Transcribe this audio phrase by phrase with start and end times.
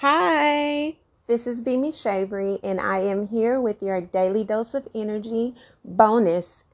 [0.00, 0.94] Hi,
[1.26, 5.54] this is Beamy Shavery, and I am here with your daily dose of energy
[5.86, 6.64] bonus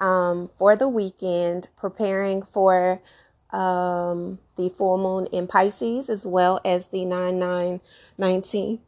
[0.00, 3.00] um, for the weekend, preparing for
[3.52, 8.80] um, the full moon in Pisces as well as the 9919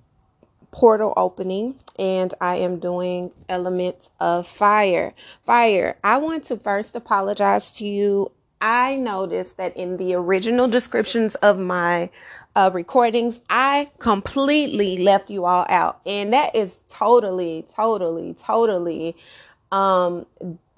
[0.73, 1.77] portal opening.
[1.97, 5.13] And I am doing elements of fire.
[5.45, 8.33] Fire, I want to first apologize to you
[8.67, 12.11] I noticed that in the original descriptions of my
[12.57, 16.01] uh, recordings, I completely left you all out.
[16.05, 19.15] And that is totally, totally, totally,
[19.71, 20.27] um,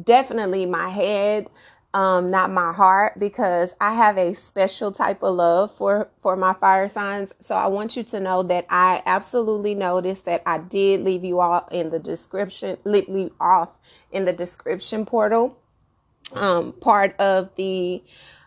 [0.04, 1.48] definitely my head,
[1.94, 6.52] um, not my heart, because I have a special type of love for, for my
[6.52, 7.32] fire signs.
[7.41, 11.41] So I want you to know that I absolutely noticed that I did leave you
[11.41, 13.70] all in the description, leave off
[14.12, 15.56] in the description portal
[16.34, 18.02] um, part of the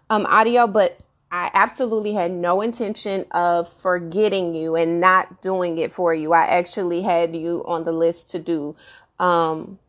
[0.10, 1.00] um, audio, but
[1.32, 6.34] I absolutely had no intention of forgetting you and not doing it for you.
[6.34, 8.76] I actually had you on the list to do
[9.20, 9.80] um,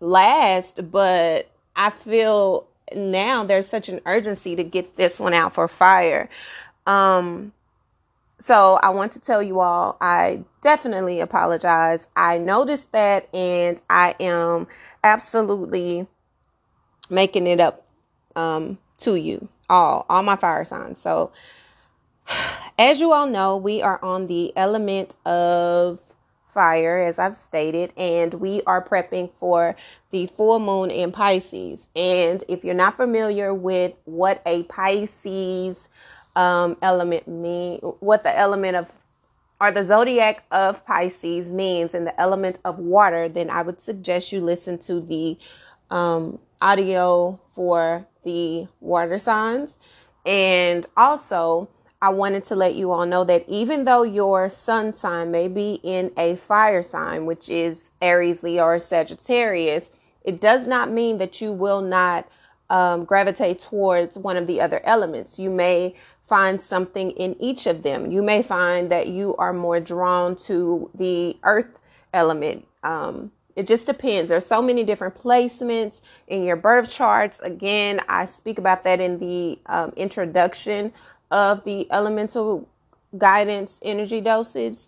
[0.00, 5.68] last, but I feel now there's such an urgency to get this one out for
[5.68, 6.28] fire.
[6.86, 7.52] Um,
[8.38, 12.08] so I want to tell you all, I definitely apologize.
[12.14, 14.66] I noticed that and I am
[15.02, 16.06] absolutely
[17.10, 17.86] making it up
[18.36, 21.00] um, to you all, all my fire signs.
[21.00, 21.32] So,
[22.78, 26.00] as you all know, we are on the element of
[26.54, 29.76] fire, as I've stated, and we are prepping for
[30.12, 31.88] the full moon in Pisces.
[31.96, 35.88] And if you're not familiar with what a Pisces
[36.36, 38.90] um, element mean, what the element of
[39.60, 44.32] or the zodiac of Pisces means and the element of water, then I would suggest
[44.32, 45.38] you listen to the
[45.90, 49.78] um, audio for the water signs.
[50.26, 51.68] And also,
[52.00, 55.80] I wanted to let you all know that even though your sun sign may be
[55.82, 59.90] in a fire sign, which is Aries, Leo, or Sagittarius,
[60.22, 62.28] it does not mean that you will not
[62.70, 65.38] um, gravitate towards one of the other elements.
[65.38, 65.94] You may
[66.26, 68.10] find something in each of them.
[68.10, 71.78] You may find that you are more drawn to the earth
[72.12, 72.66] element.
[72.82, 74.30] Um, it just depends.
[74.30, 77.38] There's so many different placements in your birth charts.
[77.40, 80.92] Again, I speak about that in the um, introduction
[81.30, 82.68] of the elemental
[83.16, 84.78] guidance energy dosage.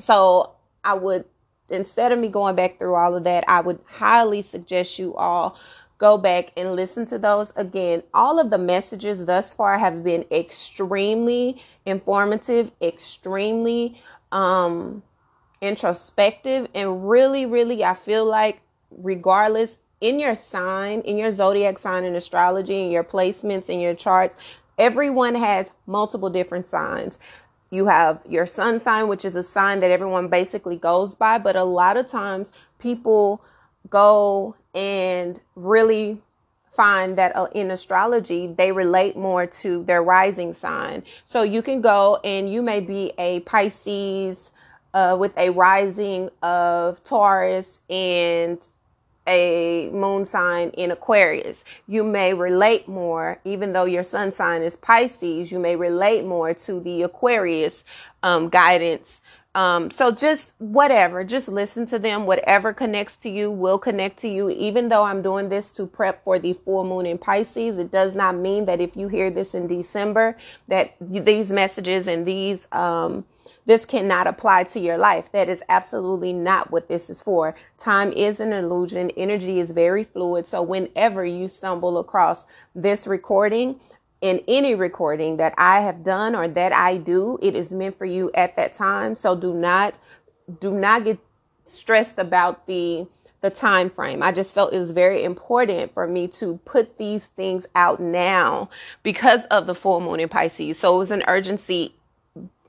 [0.00, 1.24] So I would,
[1.68, 5.56] instead of me going back through all of that, I would highly suggest you all
[5.98, 8.02] go back and listen to those again.
[8.12, 14.00] All of the messages thus far have been extremely informative, extremely
[14.32, 15.02] um
[15.64, 18.60] introspective and really really I feel like
[18.90, 23.94] regardless in your sign, in your zodiac sign in astrology, in your placements in your
[23.94, 24.36] charts,
[24.78, 27.18] everyone has multiple different signs.
[27.70, 31.56] You have your sun sign, which is a sign that everyone basically goes by, but
[31.56, 33.42] a lot of times people
[33.88, 36.20] go and really
[36.76, 41.02] find that uh, in astrology they relate more to their rising sign.
[41.24, 44.50] So you can go and you may be a Pisces
[44.94, 48.66] uh, with a rising of Taurus and
[49.26, 51.64] a moon sign in Aquarius.
[51.86, 56.54] You may relate more, even though your sun sign is Pisces, you may relate more
[56.54, 57.84] to the Aquarius
[58.22, 59.20] um, guidance.
[59.54, 62.26] Um, so just whatever, just listen to them.
[62.26, 64.50] Whatever connects to you will connect to you.
[64.50, 68.16] Even though I'm doing this to prep for the full moon in Pisces, it does
[68.16, 70.36] not mean that if you hear this in December,
[70.68, 73.24] that these messages and these, um,
[73.66, 75.30] this cannot apply to your life.
[75.32, 77.54] That is absolutely not what this is for.
[77.78, 79.10] Time is an illusion.
[79.10, 80.46] Energy is very fluid.
[80.46, 82.44] So whenever you stumble across
[82.74, 83.78] this recording,
[84.20, 88.06] in any recording that I have done or that I do, it is meant for
[88.06, 89.14] you at that time.
[89.14, 89.98] So do not
[90.60, 91.18] do not get
[91.64, 93.06] stressed about the
[93.40, 94.22] the time frame.
[94.22, 98.70] I just felt it was very important for me to put these things out now
[99.02, 100.78] because of the full moon in Pisces.
[100.78, 101.94] So it was an urgency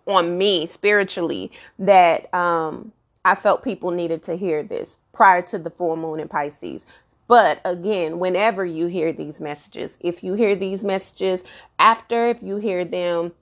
[0.05, 2.91] on me spiritually that um,
[3.23, 6.85] I felt people needed to hear this prior to the full moon in Pisces.
[7.27, 11.43] But again, whenever you hear these messages, if you hear these messages
[11.79, 13.33] after, if you hear them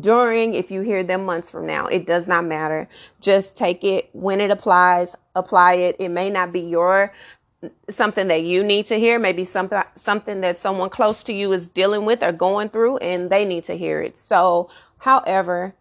[0.00, 2.88] during, if you hear them months from now, it does not matter.
[3.20, 5.96] Just take it when it applies, apply it.
[5.98, 7.12] It may not be your
[7.88, 11.66] something that you need to hear, maybe something something that someone close to you is
[11.66, 14.16] dealing with or going through and they need to hear it.
[14.16, 14.68] So,
[14.98, 15.74] however,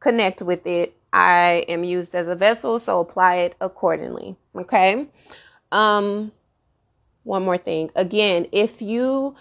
[0.00, 0.94] connect with it.
[1.12, 4.36] I am used as a vessel, so apply it accordingly.
[4.54, 5.06] Okay.
[5.70, 6.32] Um,
[7.28, 7.90] one more thing.
[7.94, 9.36] Again, if you,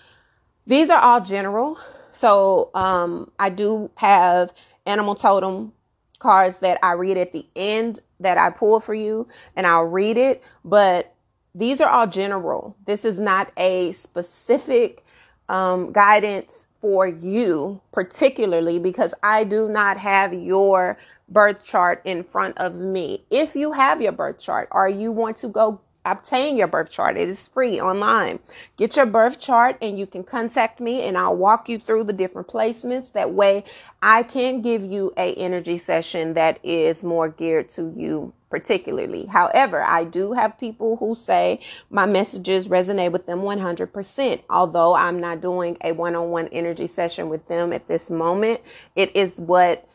[0.68, 1.80] these are all general.
[2.12, 4.54] So, um, I do have
[4.86, 5.72] animal totem
[6.20, 10.18] cards that I read at the end that I pull for you and I'll read
[10.18, 11.14] it, but
[11.56, 12.76] these are all general.
[12.86, 15.06] This is not a specific
[15.48, 20.98] um, guidance for you, particularly because I do not have your
[21.30, 23.24] birth chart in front of me.
[23.30, 25.80] If you have your birth chart or you want to go
[26.12, 27.18] obtain your birth chart.
[27.18, 28.40] It is free online.
[28.78, 32.14] Get your birth chart and you can contact me and I'll walk you through the
[32.14, 33.12] different placements.
[33.12, 33.64] That way
[34.02, 39.26] I can give you a energy session that is more geared to you particularly.
[39.26, 41.60] However, I do have people who say
[41.90, 44.42] my messages resonate with them 100%.
[44.50, 48.62] Although I'm not doing a one-on-one energy session with them at this moment,
[48.96, 49.88] it is what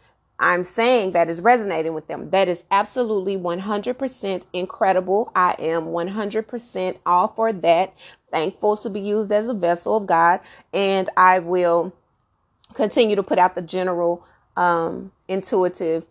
[0.43, 2.31] I'm saying that is resonating with them.
[2.31, 5.33] That is absolutely 100% incredible.
[5.37, 7.95] I am 100% all for that.
[8.33, 10.41] Thankful to be used as a vessel of God.
[10.75, 11.95] And I will
[12.75, 16.07] continue to put out the general um, intuitive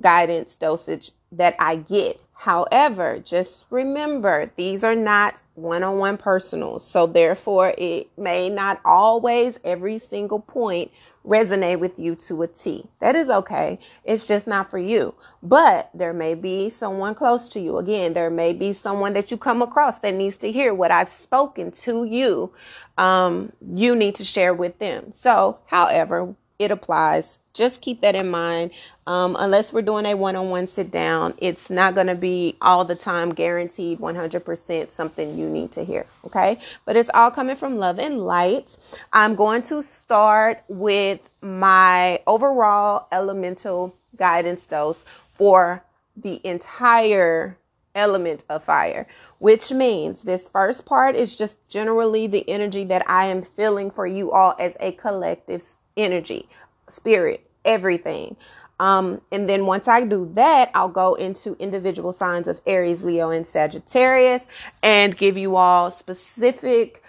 [0.00, 2.20] guidance dosage that I get.
[2.34, 6.84] However, just remember these are not one on one personals.
[6.84, 10.90] So, therefore, it may not always, every single point,
[11.26, 12.86] resonate with you to a T.
[13.00, 13.78] That is okay.
[14.04, 15.14] It's just not for you.
[15.42, 17.78] But there may be someone close to you.
[17.78, 21.08] Again, there may be someone that you come across that needs to hear what I've
[21.08, 22.52] spoken to you.
[22.98, 25.12] Um, you need to share with them.
[25.12, 27.38] So, however, it applies.
[27.54, 28.70] Just keep that in mind.
[29.06, 32.56] Um, unless we're doing a one on one sit down, it's not going to be
[32.62, 36.06] all the time guaranteed 100% something you need to hear.
[36.24, 36.58] Okay.
[36.84, 38.76] But it's all coming from love and light.
[39.12, 44.98] I'm going to start with my overall elemental guidance dose
[45.32, 45.84] for
[46.16, 47.56] the entire
[47.94, 49.06] element of fire,
[49.38, 54.06] which means this first part is just generally the energy that I am feeling for
[54.06, 55.64] you all as a collective
[55.96, 56.48] energy,
[56.92, 58.36] spirit, everything.
[58.80, 63.30] Um, and then once I do that, I'll go into individual signs of Aries, Leo,
[63.30, 64.46] and Sagittarius
[64.82, 67.02] and give you all specific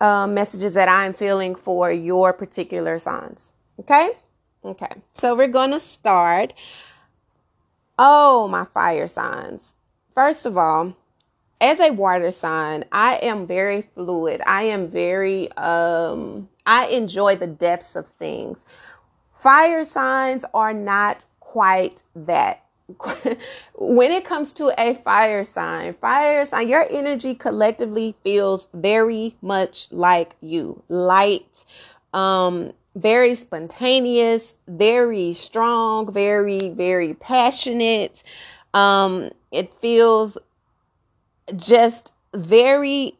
[0.00, 3.52] uh, messages that I'm feeling for your particular signs.
[3.80, 4.12] Okay?
[4.64, 4.90] Okay.
[5.12, 6.54] So we're going to start.
[7.98, 9.74] Oh, my fire signs.
[10.14, 10.96] First of all,
[11.60, 14.40] as a water sign, I am very fluid.
[14.46, 18.64] I am very um I enjoy the depths of things.
[19.34, 22.64] Fire signs are not quite that.
[23.74, 29.90] when it comes to a fire sign, fire sign, your energy collectively feels very much
[29.90, 30.80] like you.
[30.88, 31.64] Light,
[32.14, 38.22] um, very spontaneous, very strong, very, very passionate.
[38.74, 40.38] Um, it feels
[41.56, 43.18] just very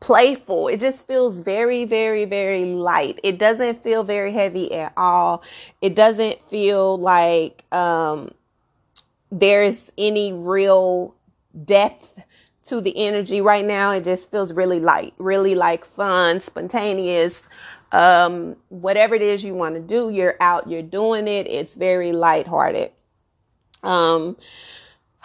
[0.00, 0.68] playful.
[0.68, 3.18] It just feels very, very, very light.
[3.22, 5.42] It doesn't feel very heavy at all.
[5.80, 8.30] It doesn't feel like um,
[9.30, 11.14] there's any real
[11.64, 12.20] depth
[12.64, 13.92] to the energy right now.
[13.92, 17.42] It just feels really light, really like fun, spontaneous.
[17.90, 21.46] Um, whatever it is you want to do, you're out, you're doing it.
[21.46, 22.92] It's very lighthearted.
[23.82, 24.36] Um,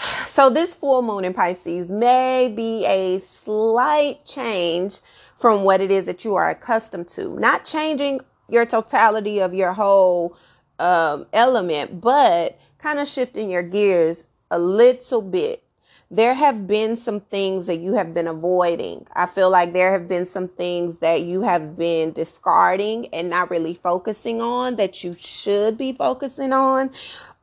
[0.26, 5.00] so this full moon in Pisces may be a slight change
[5.40, 7.38] from what it is that you are accustomed to.
[7.40, 10.38] Not changing your totality of your whole
[10.80, 15.64] um, element, but kind of shifting your gears a little bit.
[16.12, 19.08] There have been some things that you have been avoiding.
[19.14, 23.50] I feel like there have been some things that you have been discarding and not
[23.50, 26.92] really focusing on that you should be focusing on.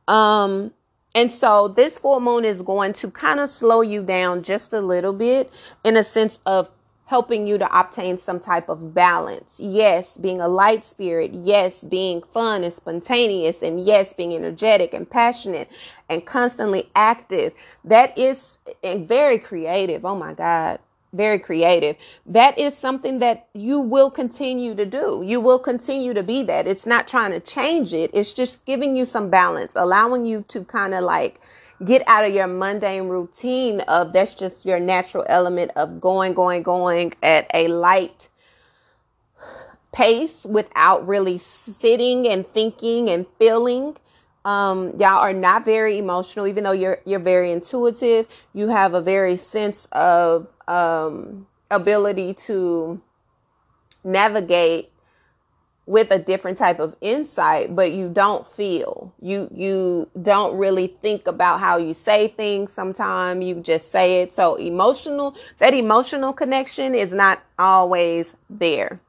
[0.07, 0.71] Um,
[1.13, 4.81] and so this full moon is going to kind of slow you down just a
[4.81, 5.51] little bit
[5.83, 6.71] in a sense of
[7.05, 9.59] helping you to obtain some type of balance.
[9.59, 11.33] Yes, being a light spirit.
[11.33, 13.61] Yes, being fun and spontaneous.
[13.61, 15.69] And yes, being energetic and passionate
[16.09, 17.53] and constantly active.
[17.83, 20.05] That is very creative.
[20.05, 20.79] Oh my God
[21.13, 21.97] very creative.
[22.25, 25.23] That is something that you will continue to do.
[25.25, 26.67] You will continue to be that.
[26.67, 28.11] It's not trying to change it.
[28.13, 31.41] It's just giving you some balance, allowing you to kind of like
[31.83, 36.63] get out of your mundane routine of that's just your natural element of going, going,
[36.63, 38.29] going at a light
[39.91, 43.97] pace without really sitting and thinking and feeling
[44.45, 48.27] um y'all are not very emotional even though you're you're very intuitive.
[48.53, 53.01] You have a very sense of um ability to
[54.03, 54.91] navigate
[55.85, 59.13] with a different type of insight but you don't feel.
[59.21, 64.33] You you don't really think about how you say things sometimes you just say it.
[64.33, 68.99] So emotional that emotional connection is not always there.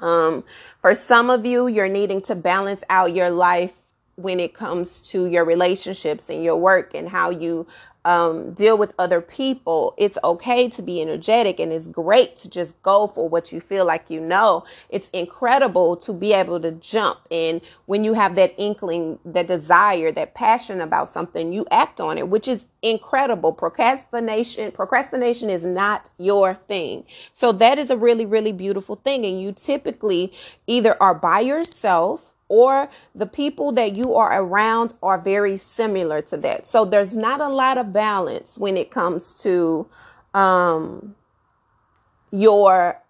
[0.00, 0.44] Um,
[0.82, 3.72] for some of you, you're needing to balance out your life
[4.16, 7.66] when it comes to your relationships and your work and how you
[8.06, 12.80] um, deal with other people, it's okay to be energetic and it's great to just
[12.82, 14.64] go for what you feel like you know.
[14.90, 17.18] It's incredible to be able to jump.
[17.32, 22.16] And when you have that inkling, that desire, that passion about something, you act on
[22.16, 23.52] it, which is incredible.
[23.52, 27.04] Procrastination, procrastination is not your thing.
[27.32, 29.26] So that is a really, really beautiful thing.
[29.26, 30.32] And you typically
[30.68, 36.36] either are by yourself or the people that you are around are very similar to
[36.38, 36.66] that.
[36.66, 39.88] So there's not a lot of balance when it comes to
[40.34, 41.16] um,
[42.30, 43.00] your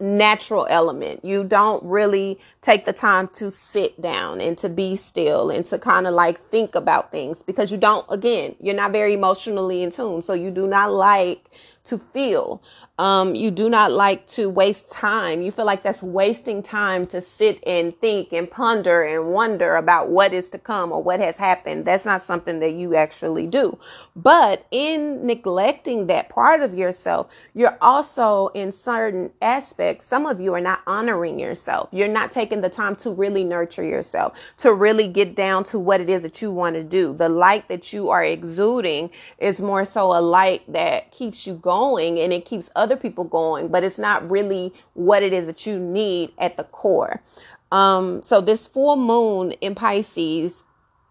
[0.00, 1.24] natural element.
[1.24, 5.78] You don't really take the time to sit down and to be still and to
[5.78, 9.92] kind of like think about things because you don't, again, you're not very emotionally in
[9.92, 10.20] tune.
[10.22, 11.48] So you do not like
[11.84, 12.62] to feel.
[12.98, 15.42] Um, you do not like to waste time.
[15.42, 20.10] You feel like that's wasting time to sit and think and ponder and wonder about
[20.10, 21.84] what is to come or what has happened.
[21.84, 23.76] That's not something that you actually do.
[24.14, 30.54] But in neglecting that part of yourself, you're also in certain aspects, some of you
[30.54, 31.88] are not honoring yourself.
[31.90, 36.00] You're not taking the time to really nurture yourself, to really get down to what
[36.00, 37.14] it is that you want to do.
[37.14, 41.71] The light that you are exuding is more so a light that keeps you going
[42.18, 45.78] and it keeps other people going, but it's not really what it is that you
[45.78, 47.22] need at the core.
[47.70, 50.62] Um, so this full moon in Pisces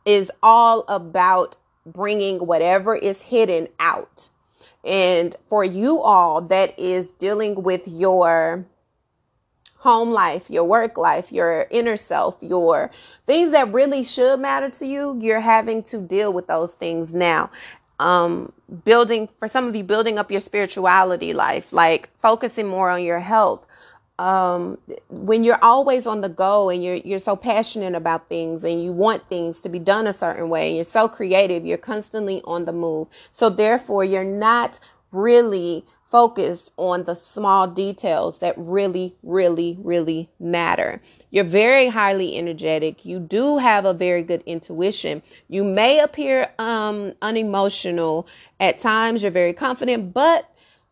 [0.05, 4.29] is all about bringing whatever is hidden out.
[4.83, 8.65] And for you all, that is dealing with your
[9.77, 12.91] home life, your work life, your inner self, your
[13.25, 17.49] things that really should matter to you, you're having to deal with those things now
[18.01, 18.51] um,
[18.83, 23.19] building for some of you building up your spirituality life like focusing more on your
[23.19, 23.65] health.
[24.19, 24.77] Um,
[25.09, 28.91] when you're always on the go and you're you're so passionate about things and you
[28.91, 32.65] want things to be done a certain way and you're so creative you're constantly on
[32.65, 33.07] the move.
[33.33, 34.79] So therefore you're not
[35.11, 41.01] really focused on the small details that really, really, really matter.
[41.29, 43.05] You're very highly energetic.
[43.05, 45.23] You do have a very good intuition.
[45.47, 48.27] You may appear um, unemotional
[48.59, 49.23] at times.
[49.23, 50.47] You're very confident, but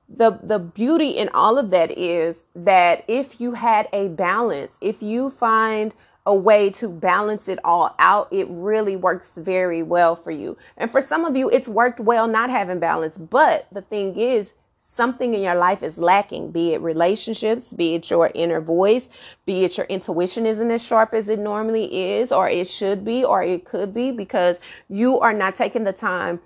[0.08, 5.04] the the beauty in all of that is that if you had a balance, if
[5.04, 5.94] you find
[6.26, 10.58] a way to balance it all out, it really works very well for you.
[10.78, 13.18] And for some of you, it's worked well not having balance.
[13.18, 14.54] But the thing is,
[15.00, 19.08] something in your life is lacking, be it relationships, be it your inner voice,
[19.46, 21.86] be it your intuition isn't as sharp as it normally
[22.18, 25.94] is, or it should be, or it could be, because you are not taking the
[25.94, 26.42] time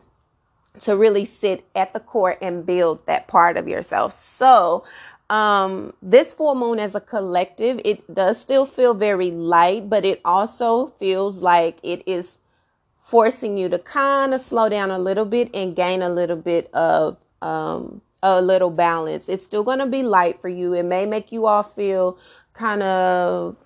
[0.82, 4.14] to really sit at the core and build that part of yourself.
[4.14, 4.84] So,
[5.32, 10.22] um, this full moon as a collective, it does still feel very light, but it
[10.24, 12.38] also feels like it is
[13.02, 16.72] forcing you to kind of slow down a little bit and gain a little bit
[16.76, 19.30] of um, a little balance.
[19.30, 20.74] It's still going to be light for you.
[20.74, 22.18] It may make you all feel
[22.54, 23.58] kind of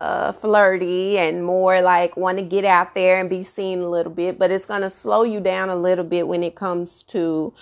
[0.00, 4.12] uh, flirty and more like want to get out there and be seen a little
[4.12, 7.52] bit, but it's going to slow you down a little bit when it comes to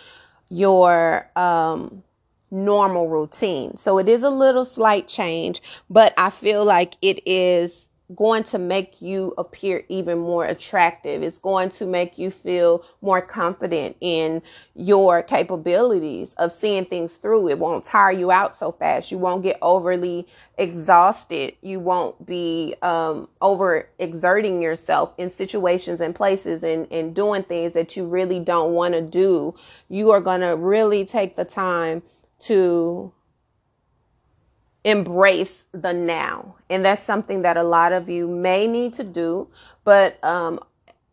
[0.50, 2.02] your um,
[2.50, 3.75] normal routine.
[3.78, 8.59] So it is a little slight change, but I feel like it is going to
[8.59, 11.23] make you appear even more attractive.
[11.23, 14.43] It's going to make you feel more confident in
[14.75, 17.49] your capabilities of seeing things through.
[17.49, 19.11] It won't tire you out so fast.
[19.11, 21.55] You won't get overly exhausted.
[21.63, 27.73] You won't be um, over exerting yourself in situations and places and, and doing things
[27.73, 29.55] that you really don't want to do.
[29.89, 32.03] You are going to really take the time
[32.39, 33.13] to
[34.87, 36.55] embrace the now.
[36.71, 39.49] And that's something that a lot of you may need to do.
[39.85, 40.61] But um,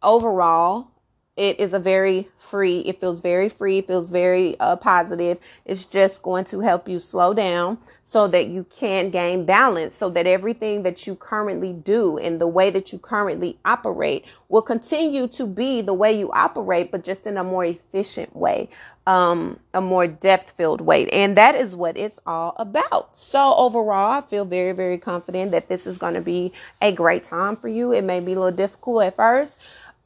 [0.03, 0.92] overall,
[1.36, 5.39] it is a very free, it feels very free, it feels very uh, positive.
[5.65, 10.08] It's just going to help you slow down so that you can gain balance, so
[10.12, 15.27] that everything that you currently do and the way that you currently operate will continue
[15.30, 18.70] to be the way you operate, but just in a more efficient way
[19.06, 21.10] um, a more depth filled weight.
[21.12, 23.18] And that is what it's all about.
[23.18, 27.24] So, overall, I feel very, very confident that this is going to be a great
[27.24, 27.92] time for you.
[27.92, 29.58] It may be a little difficult at first,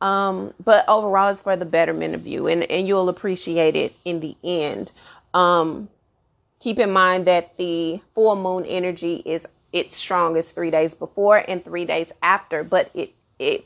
[0.01, 4.19] um, but overall, it's for the betterment of you, and, and you'll appreciate it in
[4.19, 4.91] the end.
[5.33, 5.89] Um,
[6.59, 11.63] keep in mind that the full moon energy is its strongest three days before and
[11.63, 13.65] three days after, but it, it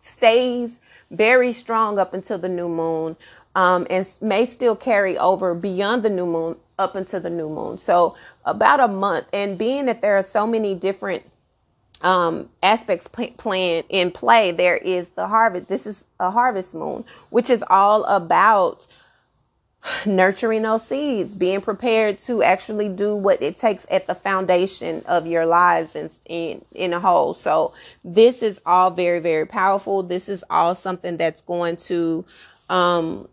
[0.00, 3.16] stays very strong up until the new moon
[3.54, 7.78] um, and may still carry over beyond the new moon up into the new moon.
[7.78, 9.26] So about a month.
[9.32, 11.22] And being that there are so many different
[12.00, 15.68] um, aspects plan in play, there is the harvest.
[15.68, 18.86] This is a harvest moon, which is all about
[20.06, 25.26] nurturing those seeds, being prepared to actually do what it takes at the foundation of
[25.26, 27.34] your lives and in, in a whole.
[27.34, 27.72] So
[28.04, 30.02] this is all very, very powerful.
[30.02, 32.24] This is all something that's going to
[32.68, 33.28] um,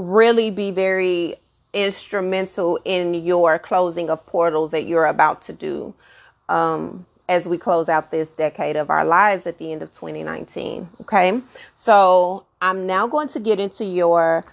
[0.00, 1.36] really be very
[1.72, 5.94] instrumental in your closing of portals that you're about to do
[6.48, 10.88] um, as we close out this decade of our lives at the end of 2019.
[11.02, 11.40] Okay,
[11.74, 14.44] so I'm now going to get into your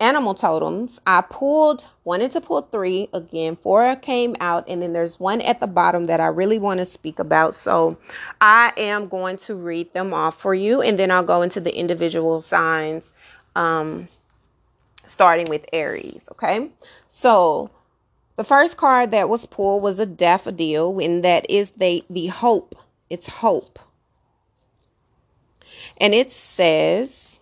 [0.00, 1.00] animal totems.
[1.06, 5.60] I pulled, wanted to pull three again, four came out, and then there's one at
[5.60, 7.54] the bottom that I really want to speak about.
[7.54, 7.96] So
[8.40, 11.76] I am going to read them off for you, and then I'll go into the
[11.76, 13.12] individual signs.
[13.54, 14.08] Um,
[15.14, 16.28] starting with Aries.
[16.32, 16.70] Okay.
[17.06, 17.70] So
[18.36, 22.74] the first card that was pulled was a daffodil, and that is the, the hope.
[23.08, 23.78] It's hope.
[25.98, 27.38] And it says,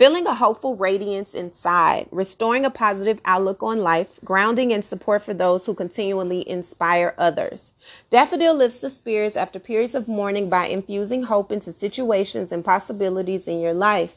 [0.00, 5.34] Feeling a hopeful radiance inside, restoring a positive outlook on life, grounding and support for
[5.34, 7.74] those who continually inspire others.
[8.08, 13.46] Daffodil lifts the spirits after periods of mourning by infusing hope into situations and possibilities
[13.46, 14.16] in your life.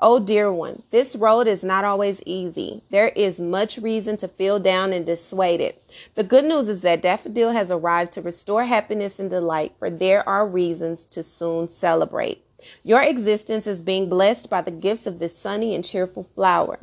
[0.00, 2.82] Oh, dear one, this road is not always easy.
[2.90, 5.76] There is much reason to feel down and dissuaded.
[6.16, 10.28] The good news is that Daffodil has arrived to restore happiness and delight, for there
[10.28, 12.42] are reasons to soon celebrate.
[12.82, 16.78] Your existence is being blessed by the gifts of this sunny and cheerful flower.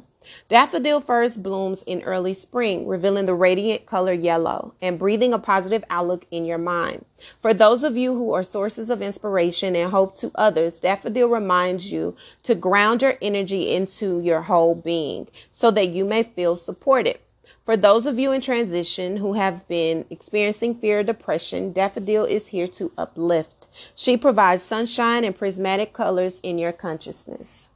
[0.50, 5.86] Daffodil first blooms in early spring, revealing the radiant color yellow and breathing a positive
[5.90, 7.06] outlook in your mind.
[7.42, 11.92] For those of you who are sources of inspiration and hope to others, Daffodil reminds
[11.94, 17.20] you to ground your energy into your whole being so that you may feel supported.
[17.64, 22.48] For those of you in transition who have been experiencing fear or depression, Daffodil is
[22.48, 23.57] here to uplift.
[23.96, 27.70] She provides sunshine and prismatic colors in your consciousness.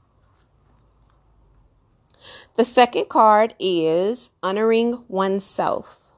[2.55, 6.11] The second card is honoring oneself.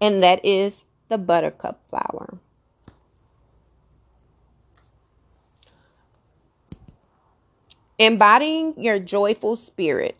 [0.00, 2.38] And that is the buttercup flower.
[7.98, 10.16] Embodying your joyful spirit.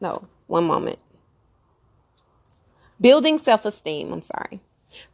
[0.00, 0.98] No, one moment.
[3.00, 4.12] Building self esteem.
[4.12, 4.60] I'm sorry.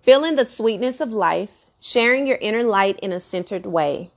[0.03, 1.67] Feeling the sweetness of life.
[1.81, 4.11] Sharing your inner light in a centered way.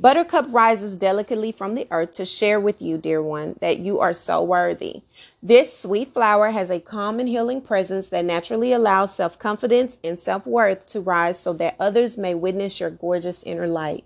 [0.00, 4.12] Buttercup rises delicately from the earth to share with you, dear one, that you are
[4.12, 5.02] so worthy.
[5.40, 10.18] This sweet flower has a calm and healing presence that naturally allows self confidence and
[10.18, 14.02] self worth to rise so that others may witness your gorgeous inner light.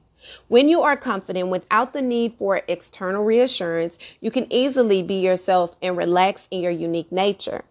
[0.48, 5.74] When you are confident without the need for external reassurance, you can easily be yourself
[5.80, 7.64] and relax in your unique nature.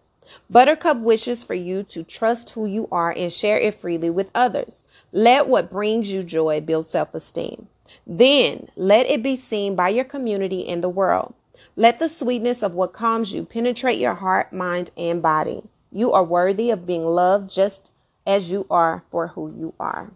[0.50, 4.84] Buttercup wishes for you to trust who you are and share it freely with others.
[5.12, 7.68] Let what brings you joy build self esteem.
[8.06, 11.34] Then let it be seen by your community and the world.
[11.76, 15.62] Let the sweetness of what calms you penetrate your heart, mind, and body.
[15.92, 17.92] You are worthy of being loved just
[18.26, 20.10] as you are for who you are.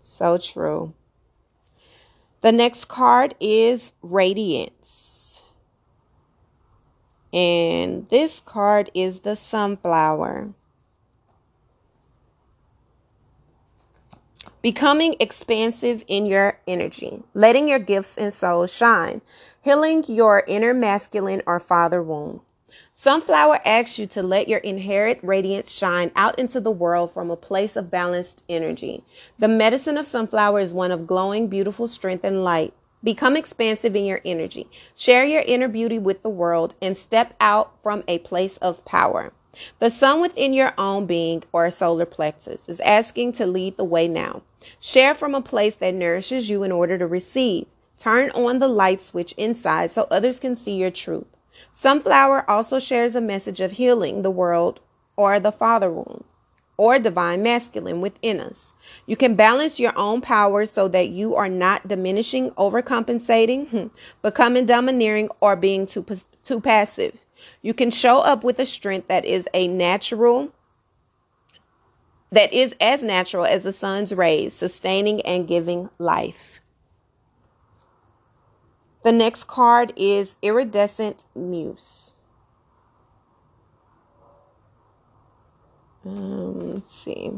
[0.00, 0.94] So true.
[2.40, 5.07] The next card is Radiance.
[7.32, 10.50] And this card is the Sunflower.
[14.62, 19.20] Becoming expansive in your energy, letting your gifts and souls shine,
[19.62, 22.40] healing your inner masculine or father wound.
[22.92, 27.36] Sunflower asks you to let your inherent radiance shine out into the world from a
[27.36, 29.04] place of balanced energy.
[29.38, 32.74] The medicine of sunflower is one of glowing, beautiful strength and light.
[33.02, 34.68] Become expansive in your energy.
[34.96, 39.32] Share your inner beauty with the world and step out from a place of power.
[39.78, 44.08] The sun within your own being or solar plexus is asking to lead the way
[44.08, 44.42] now.
[44.80, 47.66] Share from a place that nourishes you in order to receive.
[47.98, 51.26] Turn on the light switch inside so others can see your truth.
[51.72, 54.80] Sunflower also shares a message of healing the world
[55.16, 56.24] or the father wound
[56.76, 58.72] or divine masculine within us.
[59.06, 63.86] You can balance your own power so that you are not diminishing, overcompensating, hmm,
[64.22, 66.04] becoming domineering, or being too,
[66.42, 67.18] too passive.
[67.62, 70.52] You can show up with a strength that is a natural,
[72.30, 76.60] that is as natural as the sun's rays, sustaining and giving life.
[79.02, 82.12] The next card is Iridescent Muse.
[86.04, 87.32] Um, let's see.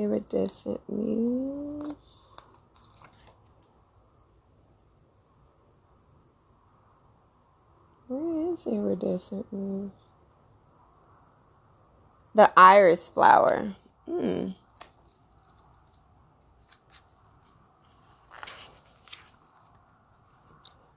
[0.00, 1.94] Iridescent Muse.
[8.08, 9.90] Where is iridescent muse?
[12.34, 13.76] The iris flower.
[14.06, 14.48] Hmm.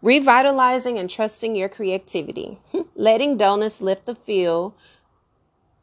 [0.02, 2.58] Revitalizing and trusting your creativity.
[2.96, 4.74] Letting dullness lift the feel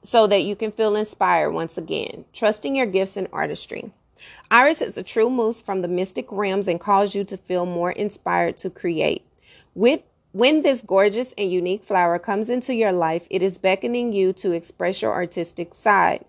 [0.03, 2.25] so that you can feel inspired once again.
[2.33, 3.93] Trusting your gifts and artistry.
[4.51, 7.93] Iris is a true muse from the mystic realms and calls you to feel more
[7.93, 9.25] inspired to create.
[9.75, 14.33] With when this gorgeous and unique flower comes into your life, it is beckoning you
[14.35, 16.25] to express your artistic side,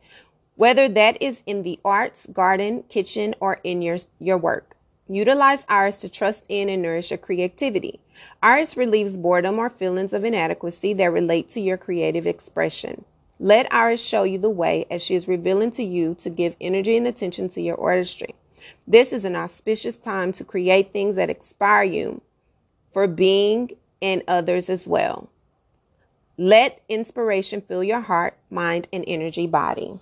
[0.56, 4.76] whether that is in the arts, garden, kitchen, or in your, your work.
[5.08, 8.00] Utilize Iris to trust in and nourish your creativity.
[8.42, 13.04] Iris relieves boredom or feelings of inadequacy that relate to your creative expression.
[13.42, 16.96] Let Iris show you the way as she is revealing to you to give energy
[16.96, 18.36] and attention to your artistry.
[18.86, 22.22] This is an auspicious time to create things that inspire you
[22.94, 25.28] for being and others as well.
[26.38, 30.00] Let inspiration fill your heart, mind, and energy body.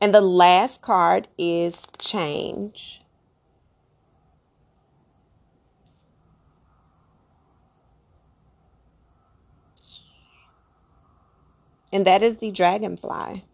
[0.00, 3.03] And the last card is change.
[11.94, 13.44] And that is the dragonfly.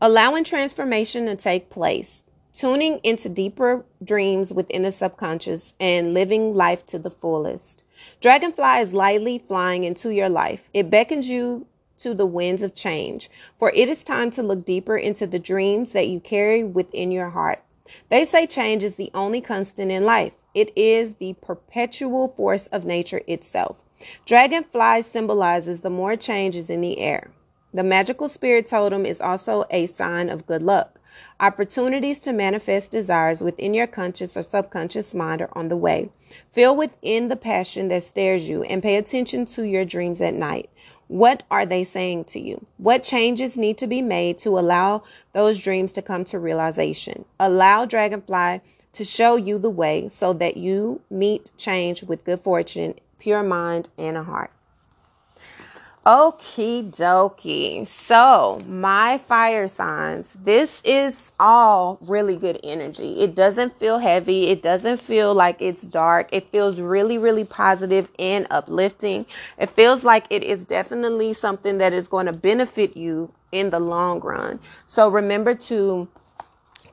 [0.00, 6.86] Allowing transformation to take place tuning into deeper dreams within the subconscious and living life
[6.86, 7.82] to the fullest.
[8.20, 10.70] Dragonfly is lightly flying into your life.
[10.72, 11.66] It beckons you
[11.98, 15.92] to the winds of change, for it is time to look deeper into the dreams
[15.92, 17.62] that you carry within your heart.
[18.08, 20.34] They say change is the only constant in life.
[20.54, 23.83] It is the perpetual force of nature itself.
[24.26, 27.30] Dragonfly symbolizes the more changes in the air.
[27.72, 31.00] The magical spirit totem is also a sign of good luck.
[31.40, 36.10] Opportunities to manifest desires within your conscious or subconscious mind are on the way.
[36.52, 40.70] Feel within the passion that stares you and pay attention to your dreams at night.
[41.08, 42.66] What are they saying to you?
[42.78, 47.24] What changes need to be made to allow those dreams to come to realization?
[47.38, 48.60] Allow Dragonfly
[48.92, 53.88] to show you the way so that you meet change with good fortune, pure mind,
[53.96, 54.50] and a heart.
[56.04, 57.86] Okie dokie.
[57.86, 63.20] So, my fire signs, this is all really good energy.
[63.20, 64.48] It doesn't feel heavy.
[64.48, 66.28] It doesn't feel like it's dark.
[66.32, 69.24] It feels really, really positive and uplifting.
[69.58, 73.80] It feels like it is definitely something that is going to benefit you in the
[73.80, 74.60] long run.
[74.86, 76.06] So, remember to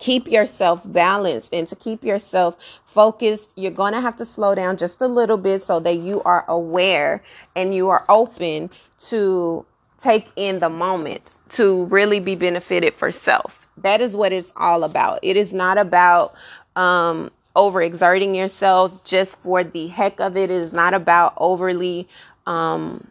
[0.02, 4.76] keep yourself balanced and to keep yourself focused, you're going to have to slow down
[4.76, 7.24] just a little bit so that you are aware
[7.56, 9.66] and you are open to
[10.00, 13.70] take in the moment to really be benefited for self.
[13.78, 15.20] That is what it's all about.
[15.22, 16.34] It is not about
[16.76, 20.50] um, overexerting yourself just for the heck of it.
[20.50, 22.08] It is not about overly
[22.48, 23.08] um,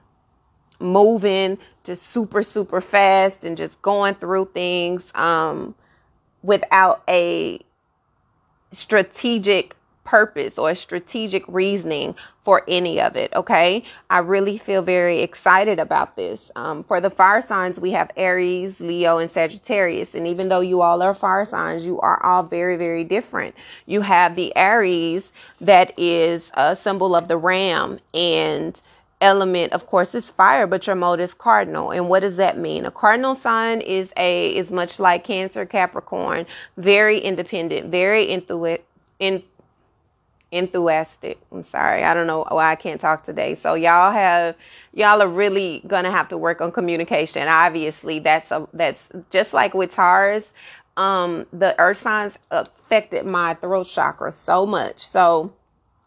[0.81, 5.05] moving just super, super fast and just going through things.
[5.15, 5.75] Um,
[6.43, 7.61] without a
[8.73, 13.33] strategic purpose or a strategic reasoning for any of it.
[13.35, 13.85] Okay.
[14.09, 16.51] I really feel very excited about this.
[16.57, 20.15] Um, for the fire signs, we have Aries, Leo, and Sagittarius.
[20.15, 23.55] And even though you all are fire signs, you are all very, very different.
[23.87, 28.81] You have the Aries that is a symbol of the ram and
[29.21, 31.91] element of course is fire but your mode is cardinal.
[31.93, 32.87] And what does that mean?
[32.87, 38.79] A cardinal sign is a is much like cancer capricorn very independent very enthu-
[39.19, 39.43] in,
[40.53, 41.39] enthusiastic.
[41.53, 43.55] I'm sorry i don't know why i can't talk today.
[43.55, 44.57] So y'all have
[44.95, 47.49] y'all are really gonna have to work on communication.
[47.49, 50.53] Obviously that's a that's just like with taurus
[50.97, 54.99] um the earth signs affected my throat chakra so much.
[55.01, 55.53] So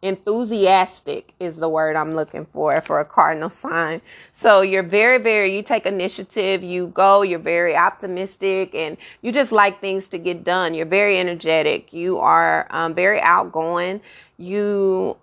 [0.04, 4.02] enthusiastic is the word I'm looking for for a cardinal sign.
[4.34, 9.52] So you're very, very, you take initiative, you go, you're very optimistic, and you just
[9.52, 10.74] like things to get done.
[10.74, 14.02] You're very energetic, you are um, very outgoing,
[14.38, 15.18] you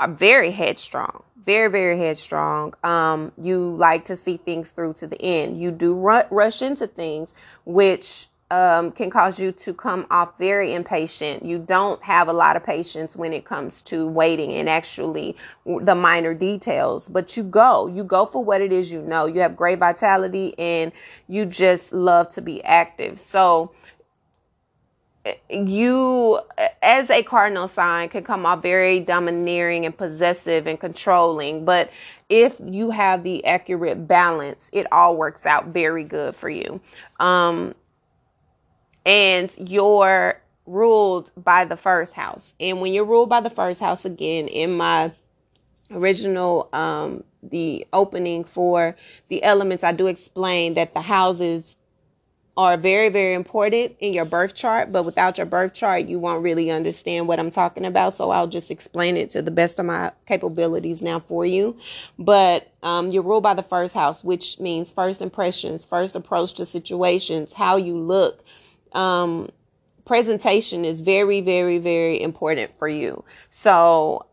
[0.00, 1.22] are very headstrong.
[1.44, 2.74] Very, very headstrong.
[2.84, 5.60] Um, you like to see things through to the end.
[5.60, 7.34] You do ru- rush into things,
[7.64, 11.44] which um, can cause you to come off very impatient.
[11.44, 15.94] You don't have a lot of patience when it comes to waiting and actually the
[15.94, 19.26] minor details, but you go, you go for what it is you know.
[19.26, 20.92] You have great vitality and
[21.28, 23.20] you just love to be active.
[23.20, 23.72] So
[25.50, 26.40] you
[26.82, 31.90] as a cardinal sign can come off very domineering and possessive and controlling but
[32.30, 36.80] if you have the accurate balance it all works out very good for you
[37.20, 37.74] um
[39.06, 44.04] and you're ruled by the first house and when you're ruled by the first house
[44.04, 45.10] again in my
[45.92, 48.94] original um the opening for
[49.28, 51.76] the elements i do explain that the houses
[52.60, 56.42] are very, very important in your birth chart, but without your birth chart, you won't
[56.42, 58.14] really understand what I'm talking about.
[58.14, 61.76] So I'll just explain it to the best of my capabilities now for you.
[62.18, 66.66] But um, you're ruled by the first house, which means first impressions, first approach to
[66.66, 68.44] situations, how you look.
[68.92, 69.50] Um,
[70.04, 73.24] presentation is very, very, very important for you.
[73.50, 74.26] So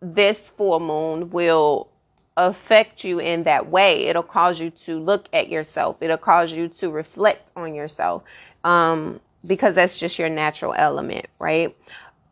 [0.00, 1.88] this full moon will
[2.36, 4.06] affect you in that way.
[4.06, 5.96] It'll cause you to look at yourself.
[6.00, 8.24] It'll cause you to reflect on yourself.
[8.64, 11.76] Um, because that's just your natural element, right?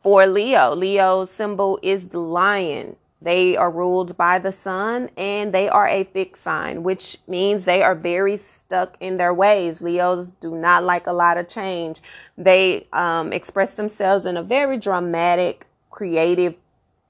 [0.03, 2.97] For Leo, Leo's symbol is the lion.
[3.23, 7.83] They are ruled by the sun and they are a fixed sign, which means they
[7.83, 9.83] are very stuck in their ways.
[9.83, 12.01] Leos do not like a lot of change.
[12.39, 16.55] They um, express themselves in a very dramatic, creative,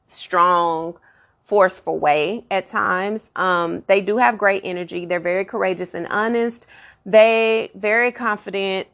[0.09, 0.97] strong,
[1.45, 3.31] forceful way at times.
[3.37, 5.07] Um, they do have great energy.
[5.07, 6.67] They're very courageous and honest.
[7.07, 8.89] They very confident.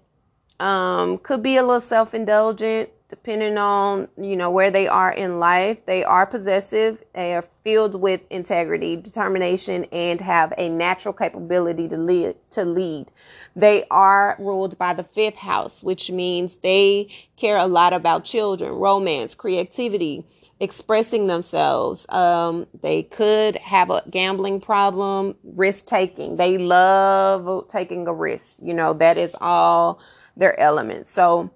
[0.59, 5.85] Um, could be a little self-indulgent depending on you know where they are in life.
[5.87, 7.03] They are possessive.
[7.15, 12.37] They are filled with integrity, determination, and have a natural capability to lead.
[12.51, 13.11] To lead.
[13.55, 18.73] They are ruled by the fifth house, which means they care a lot about children,
[18.73, 20.25] romance, creativity
[20.61, 22.07] expressing themselves.
[22.09, 26.37] Um, they could have a gambling problem, risk taking.
[26.37, 28.59] They love taking a risk.
[28.63, 30.01] You know, that is all
[30.37, 31.11] their elements.
[31.11, 31.51] So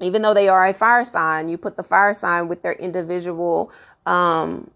[0.00, 3.70] even though they are a fire sign, you put the fire sign with their individual,
[4.06, 4.70] um,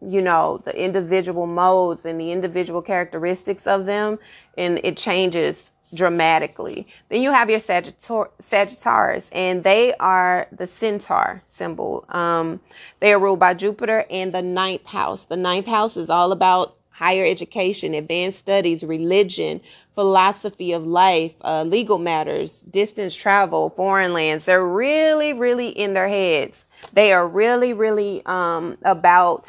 [0.00, 4.18] you know, the individual modes and the individual characteristics of them,
[4.56, 6.86] and it changes dramatically.
[7.08, 12.04] Then you have your Sagittar- Sagittarius, and they are the centaur symbol.
[12.10, 12.60] Um,
[13.00, 15.24] they are ruled by Jupiter and the ninth house.
[15.24, 19.60] The ninth house is all about higher education, advanced studies, religion,
[19.94, 24.44] philosophy of life, uh, legal matters, distance travel, foreign lands.
[24.44, 26.64] They're really, really in their heads.
[26.92, 29.46] They are really, really um, about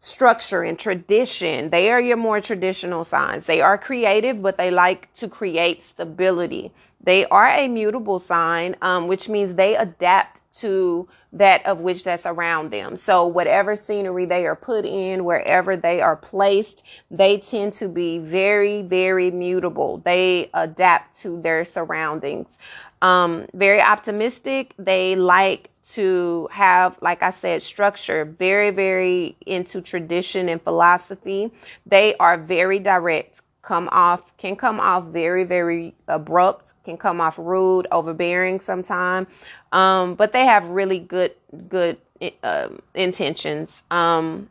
[0.00, 1.70] structure and tradition.
[1.70, 3.46] They are your more traditional signs.
[3.46, 6.70] They are creative, but they like to create stability.
[7.02, 12.24] They are a mutable sign, um, which means they adapt to that of which that's
[12.24, 12.96] around them.
[12.96, 18.18] So whatever scenery they are put in, wherever they are placed, they tend to be
[18.18, 19.98] very, very mutable.
[19.98, 22.48] They adapt to their surroundings.
[23.02, 24.74] Um, very optimistic.
[24.78, 31.50] They like to have, like I said, structure, very, very into tradition and philosophy.
[31.84, 37.38] They are very direct, come off, can come off very, very abrupt, can come off
[37.38, 39.26] rude, overbearing sometimes.
[39.72, 41.32] Um, but they have really good,
[41.68, 41.96] good
[42.42, 43.82] uh, intentions.
[43.90, 44.48] Um,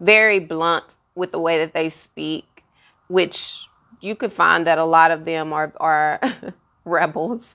[0.00, 2.64] very blunt with the way that they speak,
[3.08, 3.66] which
[4.00, 6.20] you could find that a lot of them are, are
[6.84, 7.48] rebels.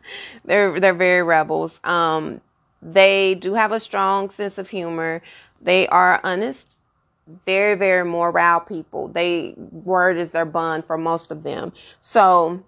[0.43, 1.79] They're they're very rebels.
[1.83, 2.41] Um,
[2.81, 5.21] they do have a strong sense of humor.
[5.61, 6.77] They are honest,
[7.45, 9.07] very very moral people.
[9.07, 11.73] They word is their bond for most of them.
[12.01, 12.63] So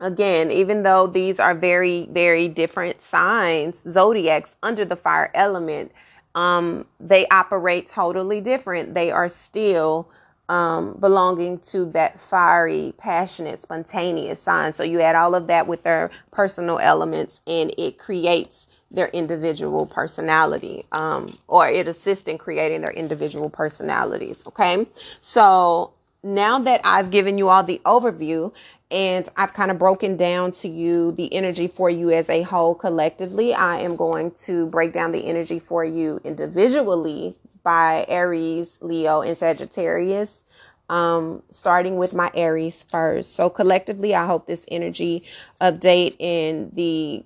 [0.00, 5.92] again, even though these are very very different signs, zodiacs under the fire element,
[6.34, 8.94] um, they operate totally different.
[8.94, 10.08] They are still
[10.48, 14.74] um, belonging to that fiery, passionate, spontaneous sign.
[14.74, 19.86] So you add all of that with their personal elements, and it creates their individual
[19.86, 24.44] personality, um, or it assists in creating their individual personalities.
[24.46, 24.86] Okay,
[25.20, 28.52] so now that I've given you all the overview
[28.90, 32.74] and I've kind of broken down to you the energy for you as a whole
[32.74, 39.22] collectively, I am going to break down the energy for you individually by Aries, Leo,
[39.22, 40.44] and Sagittarius.
[40.90, 43.34] Um, starting with my Aries first.
[43.34, 45.22] So collectively, I hope this energy
[45.58, 47.24] update and the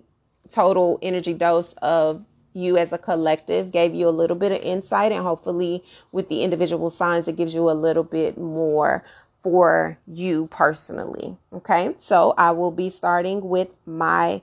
[0.50, 5.12] total energy dose of you as a collective gave you a little bit of insight
[5.12, 9.04] and hopefully with the individual signs it gives you a little bit more
[9.42, 11.94] for you personally okay?
[11.98, 14.40] So i will be starting with my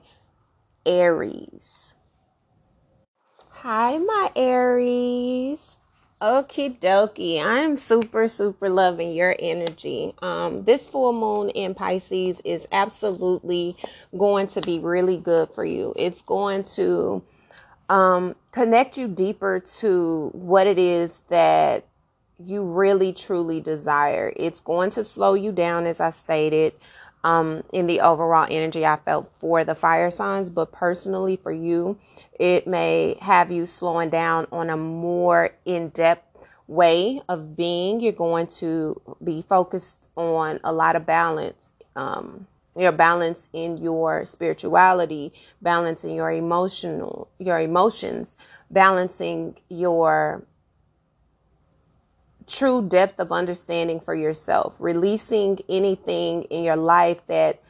[0.86, 1.94] aries.
[3.48, 5.73] Hi my aries
[6.24, 7.44] Okie dokie.
[7.44, 10.14] I'm super, super loving your energy.
[10.22, 13.76] Um, this full moon in Pisces is absolutely
[14.16, 15.92] going to be really good for you.
[15.96, 17.22] It's going to
[17.90, 21.84] um, connect you deeper to what it is that
[22.42, 24.32] you really, truly desire.
[24.34, 26.72] It's going to slow you down, as I stated
[27.24, 31.98] um, in the overall energy I felt for the fire signs, but personally for you,
[32.38, 38.00] it may have you slowing down on a more in depth way of being.
[38.00, 41.72] You're going to be focused on a lot of balance.
[41.96, 45.32] Um, your balance in your spirituality,
[45.62, 48.36] balance in your emotional, your emotions,
[48.70, 50.44] balancing your
[52.46, 57.60] true depth of understanding for yourself, releasing anything in your life that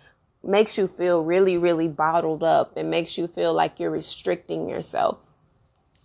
[0.43, 5.19] makes you feel really, really bottled up and makes you feel like you're restricting yourself.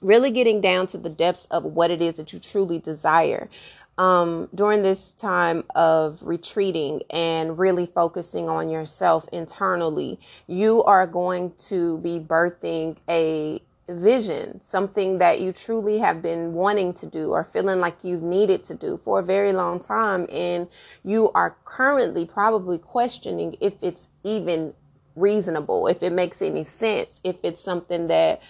[0.01, 3.49] Really getting down to the depths of what it is that you truly desire.
[3.97, 11.51] Um, during this time of retreating and really focusing on yourself internally, you are going
[11.67, 17.43] to be birthing a vision, something that you truly have been wanting to do or
[17.43, 20.27] feeling like you've needed to do for a very long time.
[20.31, 20.67] And
[21.03, 24.73] you are currently probably questioning if it's even
[25.15, 28.41] reasonable, if it makes any sense, if it's something that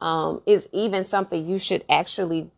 [0.00, 2.50] um, is even something you should actually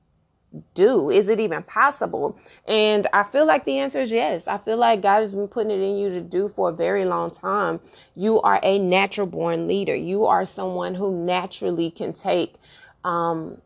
[0.75, 1.11] do?
[1.11, 2.39] Is it even possible?
[2.67, 4.49] And I feel like the answer is yes.
[4.49, 7.05] I feel like God has been putting it in you to do for a very
[7.05, 7.81] long time.
[8.17, 9.95] You are a natural born leader.
[9.95, 12.57] You are someone who naturally can take
[13.05, 13.61] um,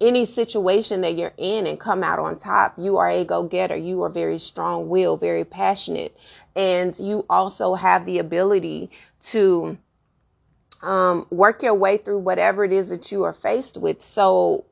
[0.00, 2.74] any situation that you're in and come out on top.
[2.76, 3.76] You are a go getter.
[3.76, 6.16] You are very strong willed, very passionate.
[6.54, 8.90] And you also have the ability
[9.30, 9.78] to
[10.82, 14.02] um, work your way through whatever it is that you are faced with.
[14.02, 14.64] So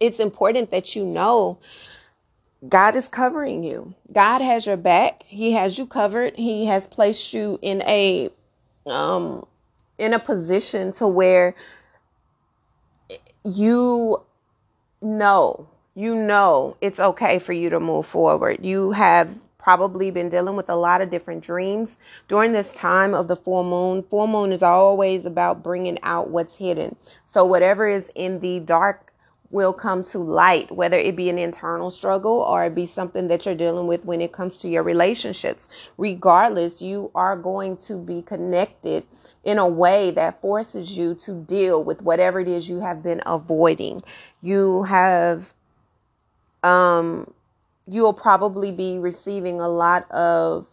[0.00, 1.58] it's important that you know
[2.68, 3.94] God is covering you.
[4.12, 5.22] God has your back.
[5.26, 6.36] He has you covered.
[6.36, 8.30] He has placed you in a
[8.86, 9.46] um
[9.98, 11.54] in a position to where
[13.44, 14.22] you
[15.02, 18.64] know, you know it's okay for you to move forward.
[18.64, 23.28] You have probably been dealing with a lot of different dreams during this time of
[23.28, 24.02] the full moon.
[24.04, 26.96] Full moon is always about bringing out what's hidden.
[27.26, 29.09] So whatever is in the dark
[29.50, 33.44] will come to light, whether it be an internal struggle or it be something that
[33.44, 35.68] you're dealing with when it comes to your relationships.
[35.98, 39.04] Regardless, you are going to be connected
[39.42, 43.20] in a way that forces you to deal with whatever it is you have been
[43.26, 44.02] avoiding.
[44.40, 45.52] You have,
[46.62, 47.32] um,
[47.88, 50.68] you'll probably be receiving a lot of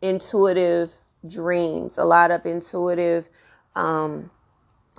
[0.00, 0.92] intuitive
[1.26, 3.28] dreams, a lot of intuitive,
[3.74, 4.30] um,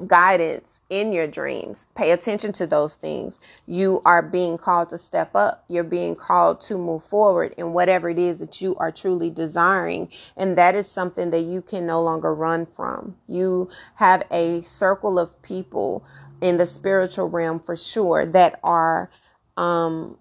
[0.07, 1.87] guidance in your dreams.
[1.95, 3.39] Pay attention to those things.
[3.65, 5.63] You are being called to step up.
[5.67, 10.09] You're being called to move forward in whatever it is that you are truly desiring.
[10.35, 13.15] And that is something that you can no longer run from.
[13.27, 16.03] You have a circle of people
[16.41, 19.09] in the spiritual realm for sure that are
[19.55, 20.17] um,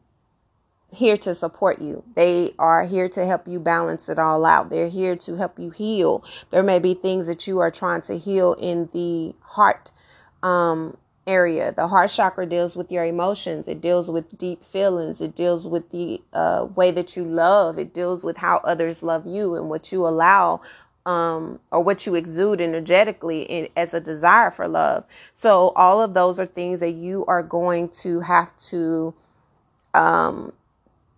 [0.94, 2.02] here to support you.
[2.14, 4.70] They are here to help you balance it all out.
[4.70, 6.24] They're here to help you heal.
[6.50, 9.90] There may be things that you are trying to heal in the heart
[10.42, 11.72] um, area.
[11.72, 13.66] The heart chakra deals with your emotions.
[13.68, 15.20] It deals with deep feelings.
[15.20, 17.78] It deals with the uh, way that you love.
[17.78, 20.61] It deals with how others love you and what you allow
[21.07, 25.04] um, or what you exude energetically in, as a desire for love.
[25.35, 29.14] So all of those are things that you are going to have to
[29.94, 30.52] um,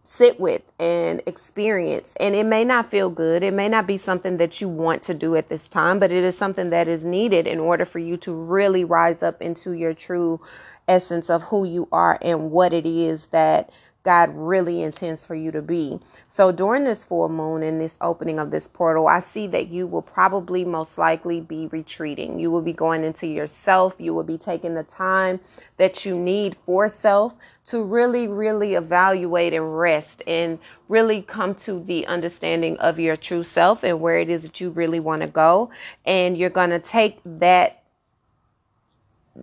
[0.07, 2.14] sit with and experience.
[2.21, 3.42] And it may not feel good.
[3.42, 6.23] It may not be something that you want to do at this time, but it
[6.23, 9.95] is something that is needed in order for you to really rise up into your
[9.95, 10.40] true
[10.88, 13.71] essence of who you are and what it is that
[14.07, 15.99] God really intends for you to be.
[16.29, 19.88] So during this full moon and this opening of this portal, I see that you
[19.88, 22.38] will probably most likely be retreating.
[22.38, 23.97] You will be going into yourself.
[23.99, 25.40] You will be taking the time
[25.77, 27.35] that you need for self
[27.66, 33.42] to really, really evaluate and rest and really come to the understanding of your true
[33.42, 35.69] self and where it is that you really want to go.
[36.05, 37.83] And you're going to take that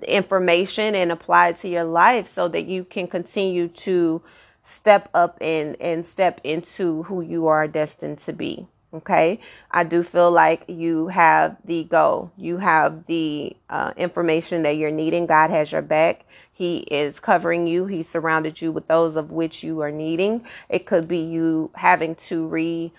[0.08, 4.22] information and apply it to your life so that you can continue to
[4.64, 9.40] step up and and step into who you are destined to be okay?
[9.72, 12.32] I do feel like you have the goal.
[12.38, 15.26] You have the uh, information that you're needing.
[15.26, 16.26] God has your back.
[16.52, 17.88] He is covering you.
[17.88, 20.46] He surrounded you with those of which you are needing.
[20.70, 22.92] It could be you having to re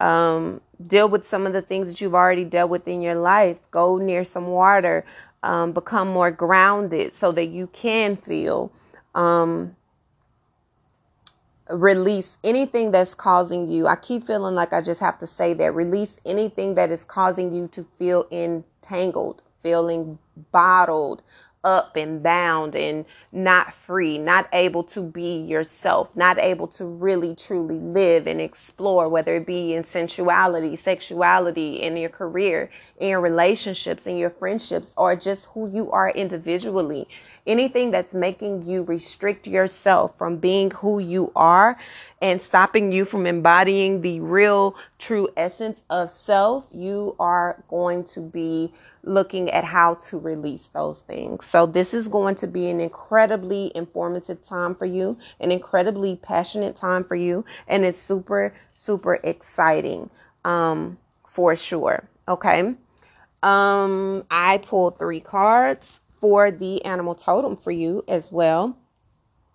[0.00, 3.58] um, deal with some of the things that you've already dealt with in your life.
[3.70, 5.04] Go near some water
[5.42, 8.72] um, become more grounded so that you can feel
[9.14, 9.76] um,
[11.70, 13.86] release anything that's causing you.
[13.86, 15.74] I keep feeling like I just have to say that.
[15.74, 20.18] Release anything that is causing you to feel entangled, feeling
[20.52, 21.22] bottled,
[21.64, 27.34] up and bound and not free, not able to be yourself, not able to really
[27.34, 33.20] truly live and explore, whether it be in sensuality, sexuality, in your career, in your
[33.20, 37.08] relationships, in your friendships, or just who you are individually.
[37.48, 41.78] Anything that's making you restrict yourself from being who you are
[42.20, 48.20] and stopping you from embodying the real, true essence of self, you are going to
[48.20, 48.70] be
[49.02, 51.46] looking at how to release those things.
[51.46, 56.76] So, this is going to be an incredibly informative time for you, an incredibly passionate
[56.76, 60.10] time for you, and it's super, super exciting
[60.44, 62.06] um, for sure.
[62.28, 62.74] Okay.
[63.42, 68.76] Um, I pulled three cards for the animal totem for you as well.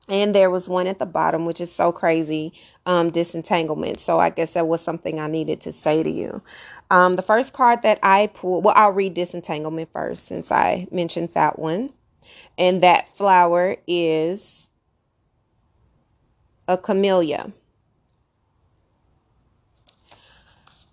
[0.09, 2.53] And there was one at the bottom, which is so crazy
[2.85, 3.99] um, disentanglement.
[3.99, 6.41] So I guess that was something I needed to say to you.
[6.91, 11.29] Um, the first card that I pulled, well, I'll read disentanglement first since I mentioned
[11.29, 11.93] that one.
[12.57, 14.69] And that flower is
[16.67, 17.51] a camellia.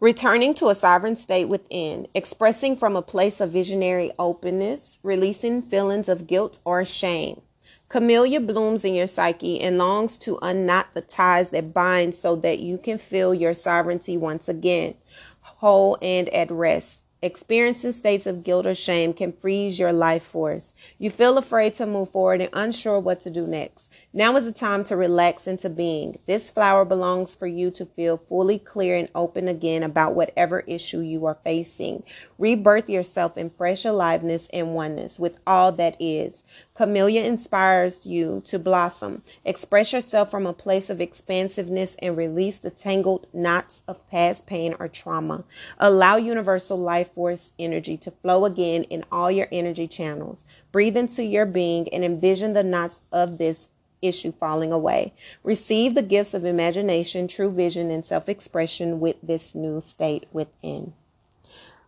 [0.00, 6.08] Returning to a sovereign state within, expressing from a place of visionary openness, releasing feelings
[6.08, 7.42] of guilt or shame.
[7.90, 12.60] Camellia blooms in your psyche and longs to unknot the ties that bind so that
[12.60, 14.94] you can feel your sovereignty once again,
[15.42, 17.04] whole and at rest.
[17.20, 20.72] Experiencing states of guilt or shame can freeze your life force.
[20.96, 23.92] You feel afraid to move forward and unsure what to do next.
[24.12, 26.18] Now is the time to relax into being.
[26.26, 30.98] This flower belongs for you to feel fully clear and open again about whatever issue
[30.98, 32.02] you are facing.
[32.36, 36.42] Rebirth yourself in fresh aliveness and oneness with all that is.
[36.74, 39.22] Camellia inspires you to blossom.
[39.44, 44.74] Express yourself from a place of expansiveness and release the tangled knots of past pain
[44.80, 45.44] or trauma.
[45.78, 50.42] Allow universal life force energy to flow again in all your energy channels.
[50.72, 53.68] Breathe into your being and envision the knots of this
[54.02, 55.12] issue falling away.
[55.42, 60.94] Receive the gifts of imagination, true vision, and self expression with this new state within.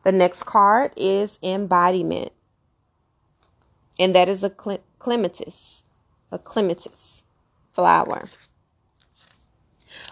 [0.04, 2.32] The next card is embodiment,
[3.98, 4.50] and that is a
[4.98, 5.84] clematis,
[6.30, 7.24] a clematis
[7.72, 8.24] flower.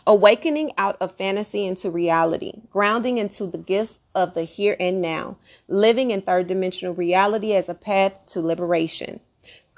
[0.07, 5.37] Awakening out of fantasy into reality, grounding into the gifts of the here and now,
[5.69, 9.21] living in third dimensional reality as a path to liberation.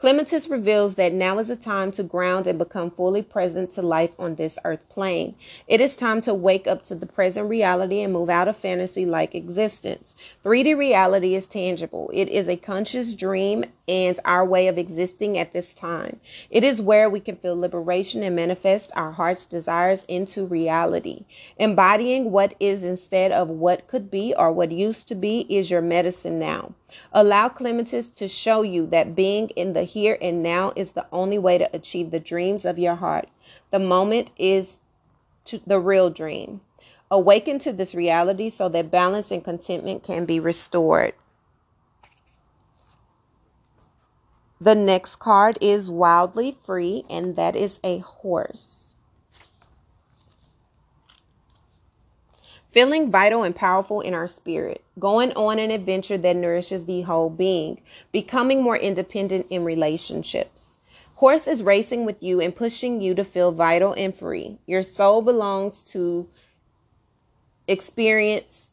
[0.02, 4.10] Clematis reveals that now is the time to ground and become fully present to life
[4.18, 5.36] on this earth plane.
[5.68, 9.06] It is time to wake up to the present reality and move out of fantasy
[9.06, 10.16] like existence.
[10.44, 12.10] 3D reality is tangible.
[12.12, 16.20] It is a conscious dream and our way of existing at this time.
[16.50, 21.24] It is where we can feel liberation and manifest our heart's desires into reality.
[21.56, 25.82] Embodying what is instead of what could be or what used to be is your
[25.82, 26.74] medicine now.
[27.12, 31.38] Allow clematis to show you that being in the here and now is the only
[31.38, 33.28] way to achieve the dreams of your heart.
[33.70, 34.78] The moment is
[35.66, 36.60] the real dream.
[37.10, 41.14] Awaken to this reality so that balance and contentment can be restored.
[44.62, 48.94] The next card is wildly free, and that is a horse.
[52.70, 57.28] feeling vital and powerful in our spirit, going on an adventure that nourishes the whole
[57.28, 57.80] being,
[58.12, 60.76] becoming more independent in relationships.
[61.16, 64.58] Horse is racing with you and pushing you to feel vital and free.
[64.66, 66.28] Your soul belongs to
[67.68, 68.70] experience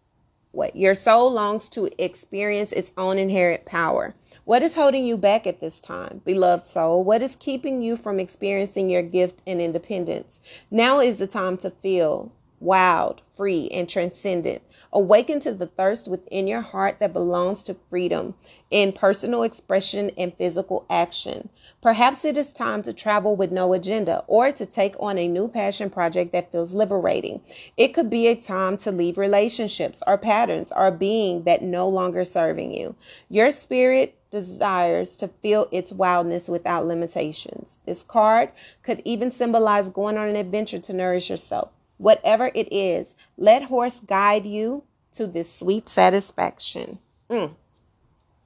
[0.51, 0.75] what?
[0.75, 4.15] Your soul longs to experience its own inherent power.
[4.49, 7.03] What is holding you back at this time, beloved soul?
[7.03, 10.39] What is keeping you from experiencing your gift and independence?
[10.71, 14.63] Now is the time to feel wild, free, and transcendent.
[14.91, 18.33] Awaken to the thirst within your heart that belongs to freedom
[18.71, 21.49] in personal expression and physical action.
[21.83, 25.47] Perhaps it is time to travel with no agenda or to take on a new
[25.47, 27.39] passion project that feels liberating.
[27.77, 32.25] It could be a time to leave relationships or patterns or being that no longer
[32.25, 32.95] serving you.
[33.29, 37.79] Your spirit desires to feel its wildness without limitations.
[37.85, 38.51] This card
[38.83, 41.71] could even symbolize going on an adventure to nourish yourself.
[41.97, 46.99] Whatever it is, let horse guide you to this sweet satisfaction.
[47.29, 47.55] Mm.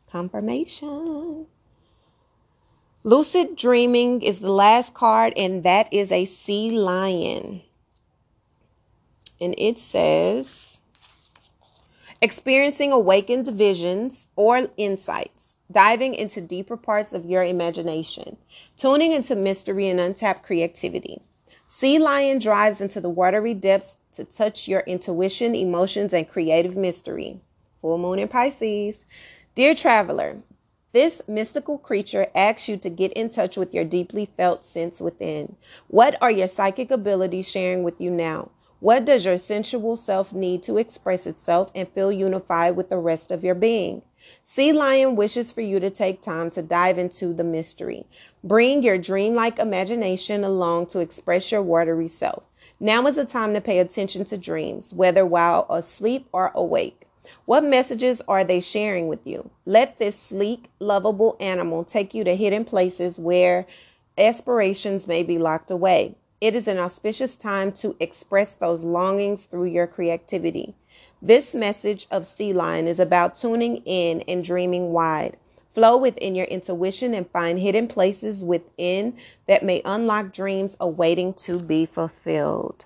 [0.09, 1.47] Confirmation.
[3.03, 7.61] Lucid dreaming is the last card, and that is a sea lion.
[9.41, 10.79] And it says
[12.21, 18.37] experiencing awakened visions or insights, diving into deeper parts of your imagination,
[18.77, 21.21] tuning into mystery and untapped creativity
[21.75, 27.39] Sea Lion drives into the watery depths to touch your intuition, emotions, and creative mystery.
[27.81, 29.05] Full moon in Pisces.
[29.55, 30.37] Dear traveler,
[30.91, 35.55] this mystical creature asks you to get in touch with your deeply felt sense within.
[35.87, 38.51] What are your psychic abilities sharing with you now?
[38.79, 43.31] What does your sensual self need to express itself and feel unified with the rest
[43.31, 44.03] of your being?
[44.43, 48.05] Sea Lion wishes for you to take time to dive into the mystery.
[48.43, 52.47] Bring your dreamlike imagination along to express your watery self.
[52.79, 57.07] Now is the time to pay attention to dreams, whether while asleep or awake.
[57.45, 59.49] What messages are they sharing with you?
[59.65, 63.65] Let this sleek, lovable animal take you to hidden places where
[64.17, 66.15] aspirations may be locked away.
[66.41, 70.75] It is an auspicious time to express those longings through your creativity.
[71.25, 75.37] This message of Sea Lion is about tuning in and dreaming wide.
[75.73, 79.15] Flow within your intuition and find hidden places within
[79.47, 82.83] that may unlock dreams awaiting to be fulfilled.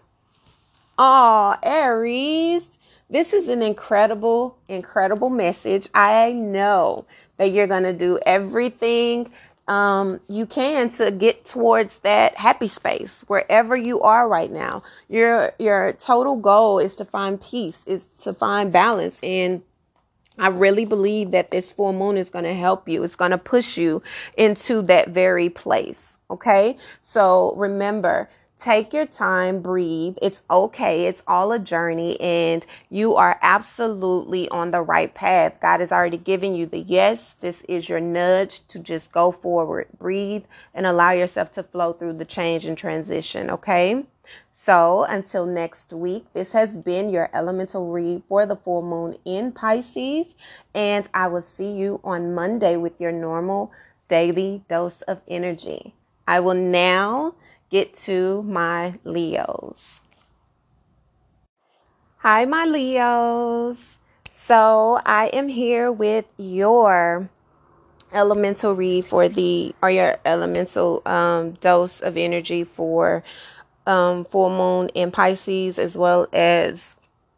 [0.99, 2.77] Aw, Aries,
[3.09, 5.89] this is an incredible, incredible message.
[5.95, 7.05] I know
[7.37, 9.31] that you're going to do everything
[9.67, 14.83] um, you can to get towards that happy space wherever you are right now.
[15.09, 19.61] Your your total goal is to find peace, is to find balance, and
[20.39, 23.03] I really believe that this full moon is going to help you.
[23.03, 24.03] It's going to push you
[24.37, 26.19] into that very place.
[26.29, 30.17] Okay, so remember Take your time, breathe.
[30.19, 31.05] It's okay.
[31.05, 35.59] It's all a journey, and you are absolutely on the right path.
[35.61, 37.35] God has already given you the yes.
[37.39, 40.43] This is your nudge to just go forward, breathe,
[40.73, 43.51] and allow yourself to flow through the change and transition.
[43.51, 44.05] Okay.
[44.53, 49.51] So until next week, this has been your elemental read for the full moon in
[49.51, 50.33] Pisces,
[50.73, 53.71] and I will see you on Monday with your normal
[54.09, 55.93] daily dose of energy.
[56.27, 57.35] I will now
[57.69, 60.01] get to my Leos.
[62.17, 63.95] Hi, my Leos.
[64.31, 67.29] So I am here with your
[68.13, 73.23] elemental read for the or your elemental um, dose of energy for
[73.85, 76.95] um, full moon in Pisces as well as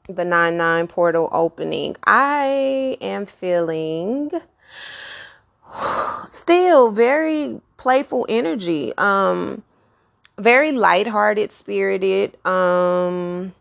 [0.07, 1.95] the 9 9 portal opening.
[2.03, 4.32] I am feeling
[6.25, 8.93] still very playful energy.
[8.97, 9.63] Um,
[10.39, 12.37] very lighthearted, spirited.
[12.45, 13.53] Um,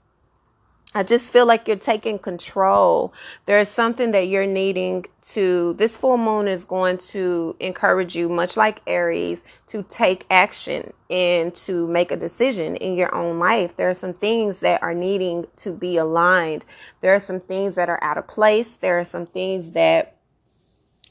[0.94, 3.12] I just feel like you're taking control.
[3.44, 8.56] There's something that you're needing to, this full moon is going to encourage you, much
[8.56, 13.76] like Aries, to take action and to make a decision in your own life.
[13.76, 16.64] There are some things that are needing to be aligned.
[17.02, 18.76] There are some things that are out of place.
[18.76, 20.16] There are some things that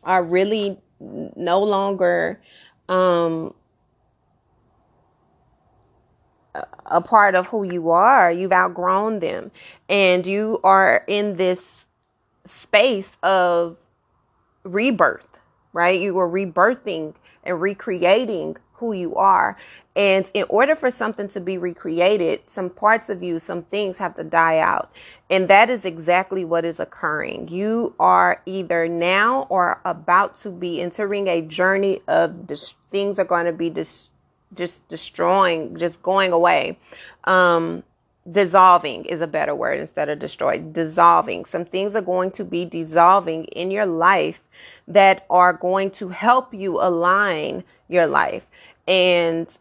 [0.04, 2.42] are really no longer,
[2.90, 3.54] um,
[6.86, 8.32] a part of who you are.
[8.32, 9.52] You've outgrown them.
[9.90, 11.86] And you are in this
[12.46, 13.78] space of
[14.64, 15.40] rebirth,
[15.74, 16.00] right?
[16.00, 19.58] You are rebirthing and recreating who you are.
[19.96, 24.14] And in order for something to be recreated, some parts of you, some things have
[24.16, 24.92] to die out.
[25.32, 27.48] And that is exactly what is occurring.
[27.48, 33.26] You are either now or about to be entering a journey of dis- things are
[33.26, 34.14] going to be destroyed
[34.56, 36.78] just destroying, just going away.
[37.26, 37.84] Um,
[38.30, 40.74] dissolving is a better word instead of destroyed.
[40.74, 41.46] Dissolving.
[41.46, 44.42] Some things are going to be dissolving in your life
[44.88, 48.46] that are going to help you align your life
[48.88, 49.58] and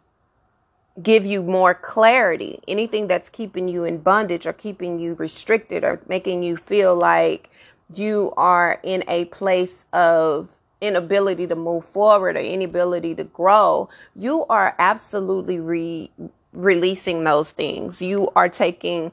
[1.03, 2.61] give you more clarity.
[2.67, 7.51] Anything that's keeping you in bondage or keeping you restricted or making you feel like
[7.95, 14.45] you are in a place of inability to move forward or inability to grow, you
[14.47, 16.11] are absolutely re-
[16.53, 18.03] releasing those things.
[18.03, 19.13] You are taking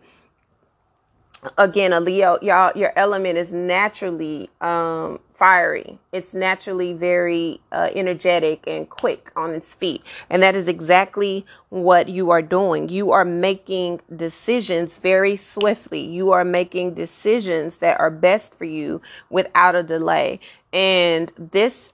[1.58, 5.98] again a leo y'all your element is naturally um fiery.
[6.12, 10.04] It's naturally very uh, energetic and quick on its feet.
[10.30, 12.88] And that is exactly what you are doing.
[12.88, 16.02] You are making decisions very swiftly.
[16.02, 20.40] You are making decisions that are best for you without a delay
[20.74, 21.94] and this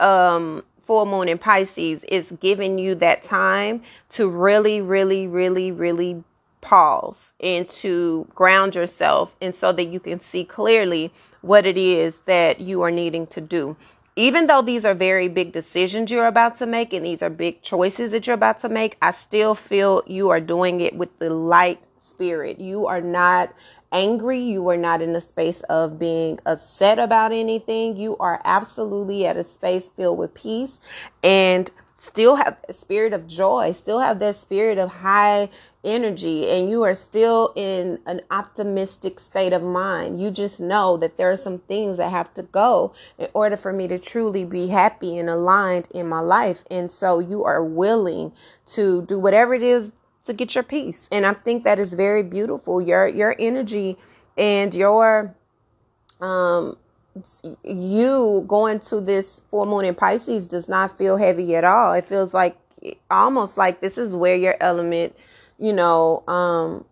[0.00, 6.24] um, full moon in Pisces is giving you that time to really, really, really, really
[6.60, 12.20] pause and to ground yourself and so that you can see clearly what it is
[12.26, 13.76] that you are needing to do.
[14.18, 17.62] Even though these are very big decisions you're about to make and these are big
[17.62, 21.30] choices that you're about to make, I still feel you are doing it with the
[21.30, 22.58] light spirit.
[22.58, 23.54] You are not
[23.92, 24.40] angry.
[24.40, 27.96] You are not in a space of being upset about anything.
[27.96, 30.80] You are absolutely at a space filled with peace
[31.22, 35.48] and still have a spirit of joy, still have that spirit of high
[35.88, 40.20] energy, and you are still in an optimistic state of mind.
[40.20, 43.72] You just know that there are some things that have to go in order for
[43.72, 46.64] me to truly be happy and aligned in my life.
[46.70, 48.32] And so you are willing
[48.66, 49.90] to do whatever it is
[50.24, 51.08] to get your peace.
[51.10, 52.80] And I think that is very beautiful.
[52.82, 53.96] Your your energy
[54.36, 55.34] and your
[56.20, 56.76] um
[57.64, 61.92] you going to this full moon in Pisces does not feel heavy at all.
[61.92, 62.56] It feels like
[63.10, 65.16] almost like this is where your element,
[65.58, 66.84] you know, um,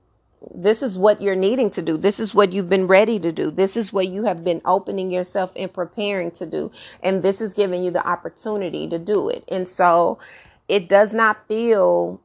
[0.54, 1.96] this is what you're needing to do.
[1.96, 3.50] This is what you've been ready to do.
[3.50, 6.70] This is what you have been opening yourself and preparing to do.
[7.02, 9.44] And this is giving you the opportunity to do it.
[9.48, 10.18] And so
[10.68, 12.20] it does not feel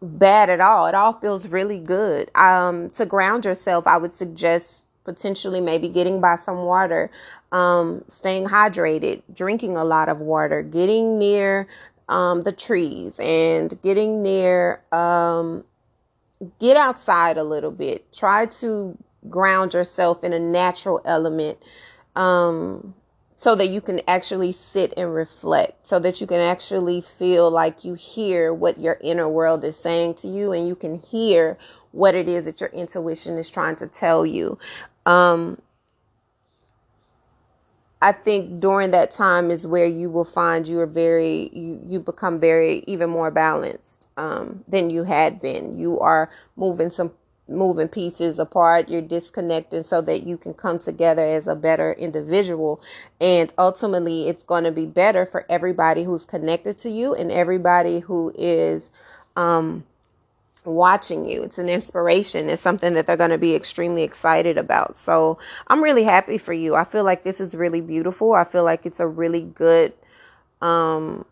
[0.00, 0.86] bad at all.
[0.86, 2.30] It all feels really good.
[2.34, 7.10] Um, to ground yourself, I would suggest potentially maybe getting by some water,
[7.52, 11.68] um, staying hydrated, drinking a lot of water, getting near
[12.08, 15.64] um, the trees, and getting near, um,
[16.60, 18.12] get outside a little bit.
[18.12, 18.96] Try to
[19.28, 21.58] ground yourself in a natural element
[22.16, 22.94] um,
[23.36, 27.84] so that you can actually sit and reflect, so that you can actually feel like
[27.84, 31.58] you hear what your inner world is saying to you and you can hear
[31.92, 34.58] what it is that your intuition is trying to tell you.
[35.06, 35.60] Um,
[38.02, 42.00] I think during that time is where you will find you are very you you
[42.00, 45.78] become very even more balanced um, than you had been.
[45.78, 47.12] You are moving some
[47.48, 48.88] moving pieces apart.
[48.90, 52.80] You're disconnecting so that you can come together as a better individual,
[53.20, 58.00] and ultimately, it's going to be better for everybody who's connected to you and everybody
[58.00, 58.90] who is.
[59.36, 59.84] Um,
[60.64, 61.42] watching you.
[61.42, 62.48] It's an inspiration.
[62.48, 64.96] It's something that they're going to be extremely excited about.
[64.96, 66.74] So I'm really happy for you.
[66.74, 68.32] I feel like this is really beautiful.
[68.32, 69.92] I feel like it's a really good
[70.60, 71.24] um,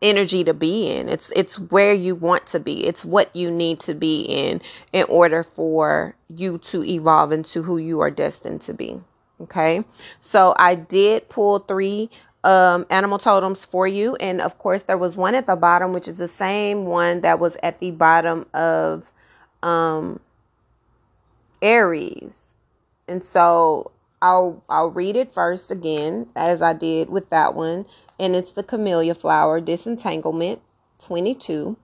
[0.00, 1.08] energy to be in.
[1.08, 2.84] It's it's where you want to be.
[2.86, 4.60] It's what you need to be in
[4.92, 9.00] in order for you to evolve into who you are destined to be.
[9.40, 9.84] Okay.
[10.20, 12.10] So I did pull three
[12.44, 14.16] um, animal totems for you.
[14.16, 17.38] And of course, there was one at the bottom, which is the same one that
[17.38, 19.12] was at the bottom of
[19.62, 20.20] um,
[21.60, 22.54] Aries.
[23.08, 27.86] And so I'll I'll read it first again, as I did with that one.
[28.18, 30.60] And it's the camellia flower disentanglement
[31.00, 31.76] 22.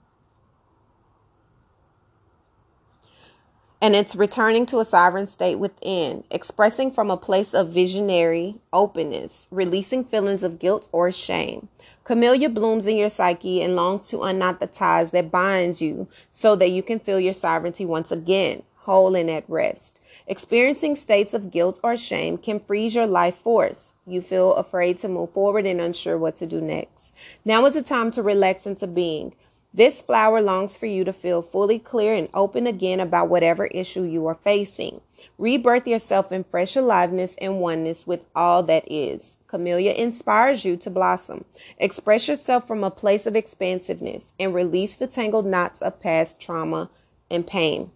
[3.81, 9.47] And it's returning to a sovereign state within, expressing from a place of visionary openness,
[9.51, 11.69] releasing feelings of guilt or shame.
[12.05, 16.57] Camellia blooms in your psyche and longs to unknot the ties that binds you so
[16.57, 20.01] that you can feel your sovereignty once again, whole and at rest.
[20.27, 23.95] Experiencing states of guilt or shame can freeze your life force.
[24.07, 27.15] You feel afraid to move forward and unsure what to do next.
[27.45, 29.35] Now is the time to relax into being.
[29.75, 34.03] This flower longs for you to feel fully clear and open again about whatever issue
[34.03, 35.03] you are facing.
[35.37, 39.37] Rebirth yourself in fresh aliveness and oneness with all that is.
[39.47, 41.45] Camellia inspires you to blossom.
[41.79, 46.91] Express yourself from a place of expansiveness and release the tangled knots of past trauma
[47.31, 47.91] and pain.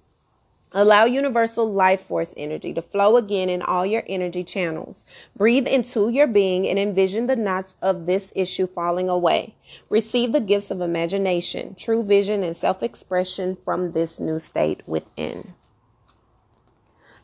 [0.75, 5.05] Allow universal life force energy to flow again in all your energy channels.
[5.37, 9.55] Breathe into your being and envision the knots of this issue falling away.
[9.91, 15.53] Receive the gifts of imagination, true vision, and self expression from this new state within.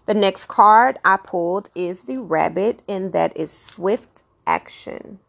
[0.05, 5.20] The next card I pulled is the rabbit, and that is swift action.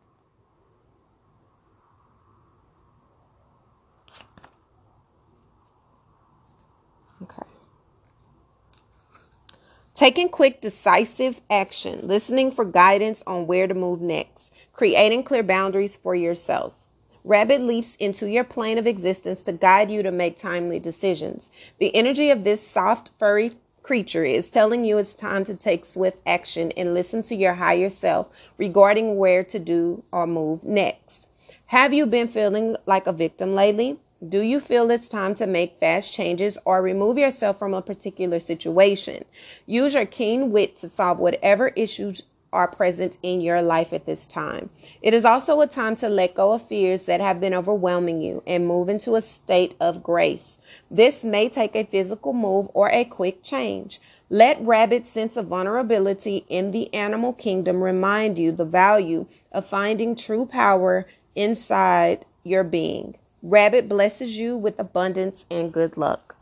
[10.00, 15.98] Taking quick, decisive action, listening for guidance on where to move next, creating clear boundaries
[15.98, 16.86] for yourself.
[17.26, 21.52] Rabbit leaps into your plane of existence to guide you to make timely decisions.
[21.80, 26.20] The energy of this soft, furry creature is telling you it's time to take swift
[26.26, 28.28] action and listen to your higher self
[28.58, 31.28] regarding where to do or move next.
[31.66, 34.00] Have you been feeling like a victim lately?
[34.28, 38.42] Do you feel it's time to make fast changes or remove yourself from a particular
[38.42, 39.24] situation?
[39.66, 44.26] Use your keen wit to solve whatever issues are present in your life at this
[44.26, 44.72] time.
[45.02, 48.44] It is also a time to let go of fears that have been overwhelming you
[48.46, 50.58] and move into a state of grace.
[50.92, 54.02] This may take a physical move or a quick change.
[54.30, 60.14] Let Rabbit's sense of vulnerability in the animal kingdom remind you the value of finding
[60.14, 63.16] true power inside your being.
[63.42, 66.36] Rabbit blesses you with abundance and good luck.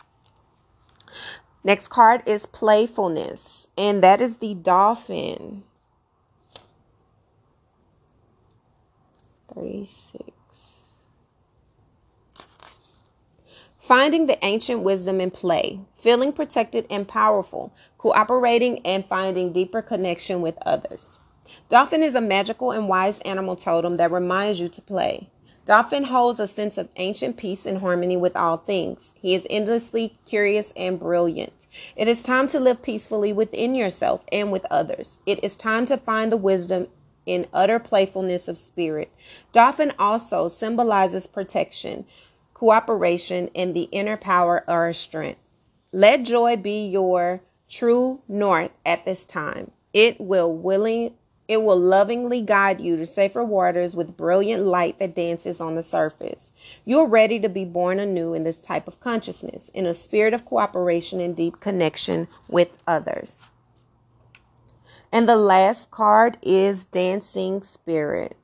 [1.64, 5.64] Next card is playfulness, and that is the dolphin.
[9.54, 10.24] 36.
[13.78, 20.42] Finding the ancient wisdom in play, feeling protected and powerful, cooperating and finding deeper connection
[20.42, 21.20] with others.
[21.70, 25.30] Dolphin is a magical and wise animal totem that reminds you to play.
[25.68, 29.14] Dolphin holds a sense of ancient peace and harmony with all things.
[29.20, 31.52] He is endlessly curious and brilliant.
[31.98, 35.18] It is time to live peacefully within yourself and with others.
[35.26, 36.88] It is time to find the wisdom
[37.26, 39.12] in utter playfulness of spirit.
[39.52, 42.06] Dolphin also symbolizes protection,
[42.54, 45.42] cooperation, and the inner power or strength.
[45.92, 49.72] Let joy be your true north at this time.
[49.92, 51.16] It will willing
[51.48, 55.84] it will lovingly guide you to safer waters with brilliant light that dances on the
[55.84, 56.52] surface.
[56.84, 60.46] You're ready to be born anew in this type of consciousness, in a spirit of
[60.46, 63.52] cooperation and deep connection with others.
[65.12, 68.36] And the last card is Dancing Spirit.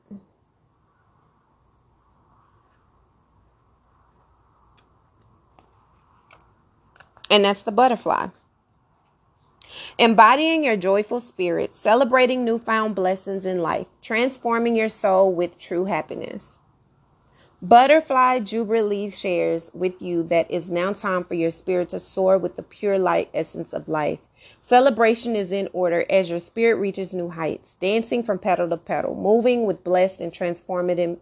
[7.30, 8.28] And that's the butterfly.
[9.96, 16.58] Embodying your joyful spirit, celebrating newfound blessings in life, transforming your soul with true happiness.
[17.62, 22.56] Butterfly Jubilee shares with you that it's now time for your spirit to soar with
[22.56, 24.18] the pure light essence of life.
[24.60, 29.14] Celebration is in order as your spirit reaches new heights, dancing from petal to petal,
[29.14, 31.18] moving with blessed and transformative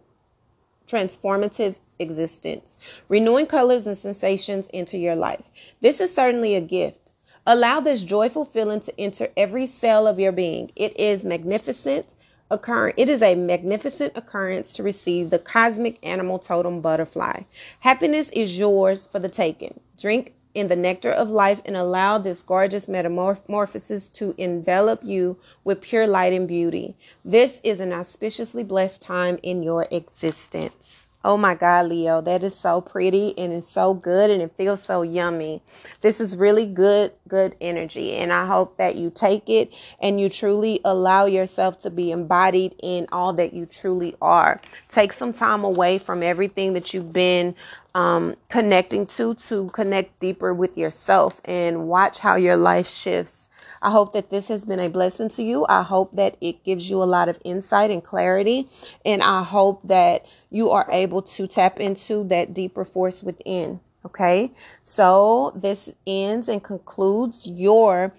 [0.87, 5.51] transformative existence, renewing colors and sensations into your life.
[5.79, 7.02] This is certainly a gift
[7.45, 10.71] Allow this joyful feeling to enter every cell of your being.
[10.77, 12.13] It is magnificent
[12.49, 12.95] occurrence.
[12.97, 17.41] It is a magnificent occurrence to receive the cosmic animal totem butterfly.
[17.81, 19.81] Happiness is yours for the taking.
[19.97, 25.81] Drink in the nectar of life and allow this gorgeous metamorphosis to envelop you with
[25.81, 26.95] pure light and beauty.
[27.25, 31.02] This is an auspiciously blessed time in your existence.
[31.23, 34.83] Oh my God, Leo, that is so pretty and it's so good and it feels
[34.83, 35.61] so yummy.
[36.01, 38.15] This is really good, good energy.
[38.15, 39.71] And I hope that you take it
[40.01, 44.59] and you truly allow yourself to be embodied in all that you truly are.
[44.89, 47.55] Take some time away from everything that you've been
[47.95, 53.49] um, connecting to to connect deeper with yourself and watch how your life shifts
[53.81, 55.65] I hope that this has been a blessing to you.
[55.67, 58.69] I hope that it gives you a lot of insight and clarity.
[59.05, 63.79] And I hope that you are able to tap into that deeper force within.
[64.05, 64.51] Okay.
[64.81, 68.13] So this ends and concludes your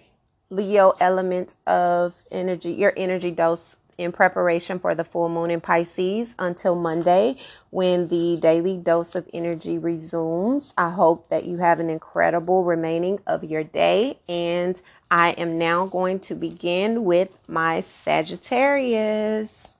[0.50, 6.34] Leo element of energy, your energy dose in preparation for the full moon in Pisces
[6.38, 7.36] until Monday
[7.70, 10.74] when the daily dose of energy resumes.
[10.76, 14.80] I hope that you have an incredible remaining of your day and
[15.10, 19.73] I am now going to begin with my Sagittarius.